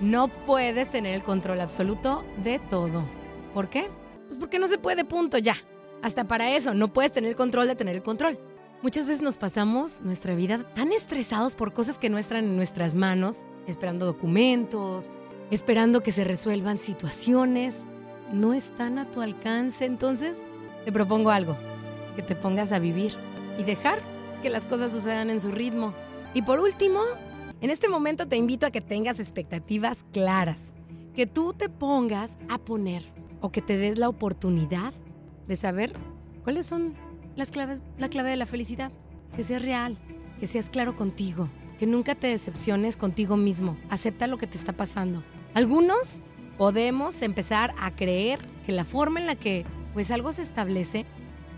No 0.00 0.28
puedes 0.28 0.90
tener 0.90 1.14
el 1.14 1.22
control 1.22 1.60
absoluto 1.60 2.24
de 2.42 2.58
todo. 2.58 3.04
¿Por 3.54 3.68
qué? 3.68 3.88
Pues 4.26 4.38
porque 4.38 4.58
no 4.58 4.68
se 4.68 4.78
puede, 4.78 5.04
punto, 5.04 5.38
ya. 5.38 5.56
Hasta 6.02 6.24
para 6.24 6.54
eso, 6.54 6.74
no 6.74 6.92
puedes 6.92 7.12
tener 7.12 7.30
el 7.30 7.36
control 7.36 7.66
de 7.66 7.76
tener 7.76 7.94
el 7.94 8.02
control. 8.02 8.38
Muchas 8.82 9.06
veces 9.06 9.22
nos 9.22 9.38
pasamos 9.38 10.02
nuestra 10.02 10.34
vida 10.34 10.62
tan 10.74 10.92
estresados 10.92 11.54
por 11.54 11.72
cosas 11.72 11.96
que 11.96 12.10
no 12.10 12.18
están 12.18 12.44
en 12.44 12.56
nuestras 12.56 12.96
manos, 12.96 13.46
esperando 13.66 14.04
documentos, 14.04 15.10
esperando 15.54 16.02
que 16.02 16.12
se 16.12 16.24
resuelvan 16.24 16.78
situaciones. 16.78 17.84
No 18.32 18.54
están 18.54 18.98
a 18.98 19.10
tu 19.10 19.20
alcance, 19.20 19.84
entonces 19.84 20.44
te 20.84 20.92
propongo 20.92 21.30
algo, 21.30 21.56
que 22.16 22.22
te 22.22 22.34
pongas 22.34 22.72
a 22.72 22.78
vivir 22.78 23.14
y 23.58 23.62
dejar 23.62 23.98
que 24.42 24.50
las 24.50 24.66
cosas 24.66 24.92
sucedan 24.92 25.30
en 25.30 25.40
su 25.40 25.50
ritmo. 25.50 25.94
Y 26.34 26.42
por 26.42 26.60
último, 26.60 27.00
en 27.60 27.70
este 27.70 27.88
momento 27.88 28.26
te 28.26 28.36
invito 28.36 28.66
a 28.66 28.70
que 28.70 28.80
tengas 28.80 29.20
expectativas 29.20 30.04
claras, 30.12 30.74
que 31.14 31.26
tú 31.26 31.52
te 31.52 31.68
pongas 31.68 32.36
a 32.48 32.58
poner 32.58 33.02
o 33.40 33.50
que 33.50 33.62
te 33.62 33.76
des 33.76 33.98
la 33.98 34.08
oportunidad 34.08 34.92
de 35.46 35.56
saber 35.56 35.92
cuáles 36.42 36.66
son 36.66 36.94
las 37.36 37.50
claves, 37.50 37.80
la 37.98 38.08
clave 38.08 38.30
de 38.30 38.36
la 38.36 38.46
felicidad. 38.46 38.90
Que 39.36 39.44
seas 39.44 39.62
real, 39.62 39.96
que 40.38 40.46
seas 40.46 40.68
claro 40.68 40.94
contigo, 40.94 41.48
que 41.78 41.86
nunca 41.86 42.14
te 42.14 42.28
decepciones 42.28 42.96
contigo 42.96 43.36
mismo. 43.36 43.76
Acepta 43.90 44.26
lo 44.26 44.38
que 44.38 44.46
te 44.46 44.56
está 44.56 44.72
pasando. 44.72 45.22
Algunos 45.54 46.18
podemos 46.58 47.22
empezar 47.22 47.72
a 47.78 47.90
creer 47.90 48.40
que 48.66 48.72
la 48.72 48.84
forma 48.84 49.20
en 49.20 49.26
la 49.26 49.36
que 49.36 49.64
pues 49.92 50.10
algo 50.10 50.32
se 50.32 50.42
establece 50.42 51.06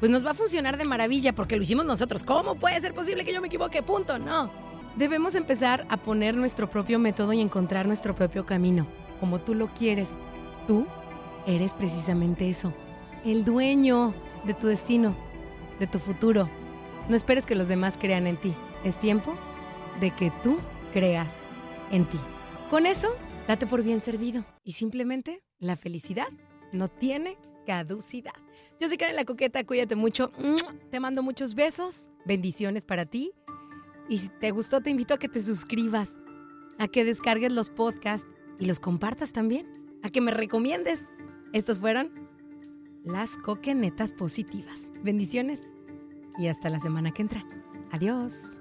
pues 0.01 0.11
nos 0.11 0.27
va 0.27 0.33
a 0.33 0.35
funcionar 0.35 0.77
de 0.77 0.85
maravilla 0.85 1.33
porque 1.33 1.57
lo 1.57 1.63
hicimos 1.63 1.87
nosotros. 1.87 2.23
¿Cómo 2.23 2.57
puede 2.57 2.81
ser 2.81 2.93
posible 2.93 3.25
que 3.25 3.33
yo 3.33 3.41
me 3.41 3.47
equivoque? 3.47 3.83
Punto. 3.83 4.19
No. 4.19 4.51
Debemos 4.97 5.35
empezar 5.35 5.87
a 5.89 5.97
poner 5.97 6.37
nuestro 6.37 6.69
propio 6.69 6.99
método 6.99 7.33
y 7.33 7.41
encontrar 7.41 7.87
nuestro 7.87 8.15
propio 8.15 8.47
camino, 8.47 8.87
como 9.21 9.41
tú 9.41 9.55
lo 9.55 9.69
quieres. 9.69 10.11
Tú 10.67 10.87
eres 11.47 11.73
precisamente 11.73 12.49
eso, 12.49 12.73
el 13.25 13.45
dueño 13.45 14.15
de 14.45 14.55
tu 14.55 14.67
destino 14.67 15.15
de 15.79 15.87
tu 15.87 15.99
futuro. 15.99 16.49
No 17.09 17.17
esperes 17.17 17.47
que 17.47 17.55
los 17.55 17.69
demás 17.69 17.97
crean 18.01 18.27
en 18.27 18.37
ti. 18.37 18.55
Es 18.85 18.99
tiempo 18.99 19.35
de 20.01 20.11
que 20.11 20.33
tú 20.43 20.59
creas 20.93 21.45
en 21.93 22.05
ti. 22.05 22.19
Con 22.71 22.87
eso, 22.87 23.15
date 23.47 23.67
por 23.67 23.83
bien 23.83 24.01
servido. 24.01 24.45
Y 24.65 24.73
simplemente, 24.73 25.43
la 25.59 25.77
felicidad 25.77 26.29
no 26.73 26.89
tiene 26.89 27.39
caducidad. 27.67 28.35
Yo 28.81 28.89
soy 28.89 28.97
Karen 28.97 29.17
la 29.17 29.25
Coqueta, 29.25 29.65
cuídate 29.65 29.97
mucho. 29.97 30.31
Te 30.91 31.01
mando 31.01 31.23
muchos 31.23 31.55
besos, 31.55 32.09
bendiciones 32.25 32.85
para 32.85 33.07
ti. 33.07 33.33
Y 34.09 34.19
si 34.19 34.29
te 34.29 34.51
gustó, 34.51 34.81
te 34.81 34.91
invito 34.91 35.15
a 35.15 35.19
que 35.19 35.29
te 35.29 35.43
suscribas, 35.43 36.21
a 36.79 36.87
que 36.89 37.05
descargues 37.05 37.53
los 37.53 37.71
podcasts 37.71 38.29
y 38.59 38.67
los 38.67 38.79
compartas 38.79 39.33
también, 39.33 39.67
a 40.03 40.11
que 40.11 40.21
me 40.21 40.31
recomiendes. 40.31 41.05
Estos 41.53 41.79
fueron 41.79 42.13
las 43.05 43.31
coquenetas 43.31 44.13
positivas. 44.13 44.91
Bendiciones 45.03 45.63
y 46.39 46.49
hasta 46.49 46.71
la 46.71 46.81
semana 46.81 47.13
que 47.13 47.23
entra. 47.23 47.45
Adiós. 47.91 48.61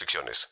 restricciones. 0.00 0.50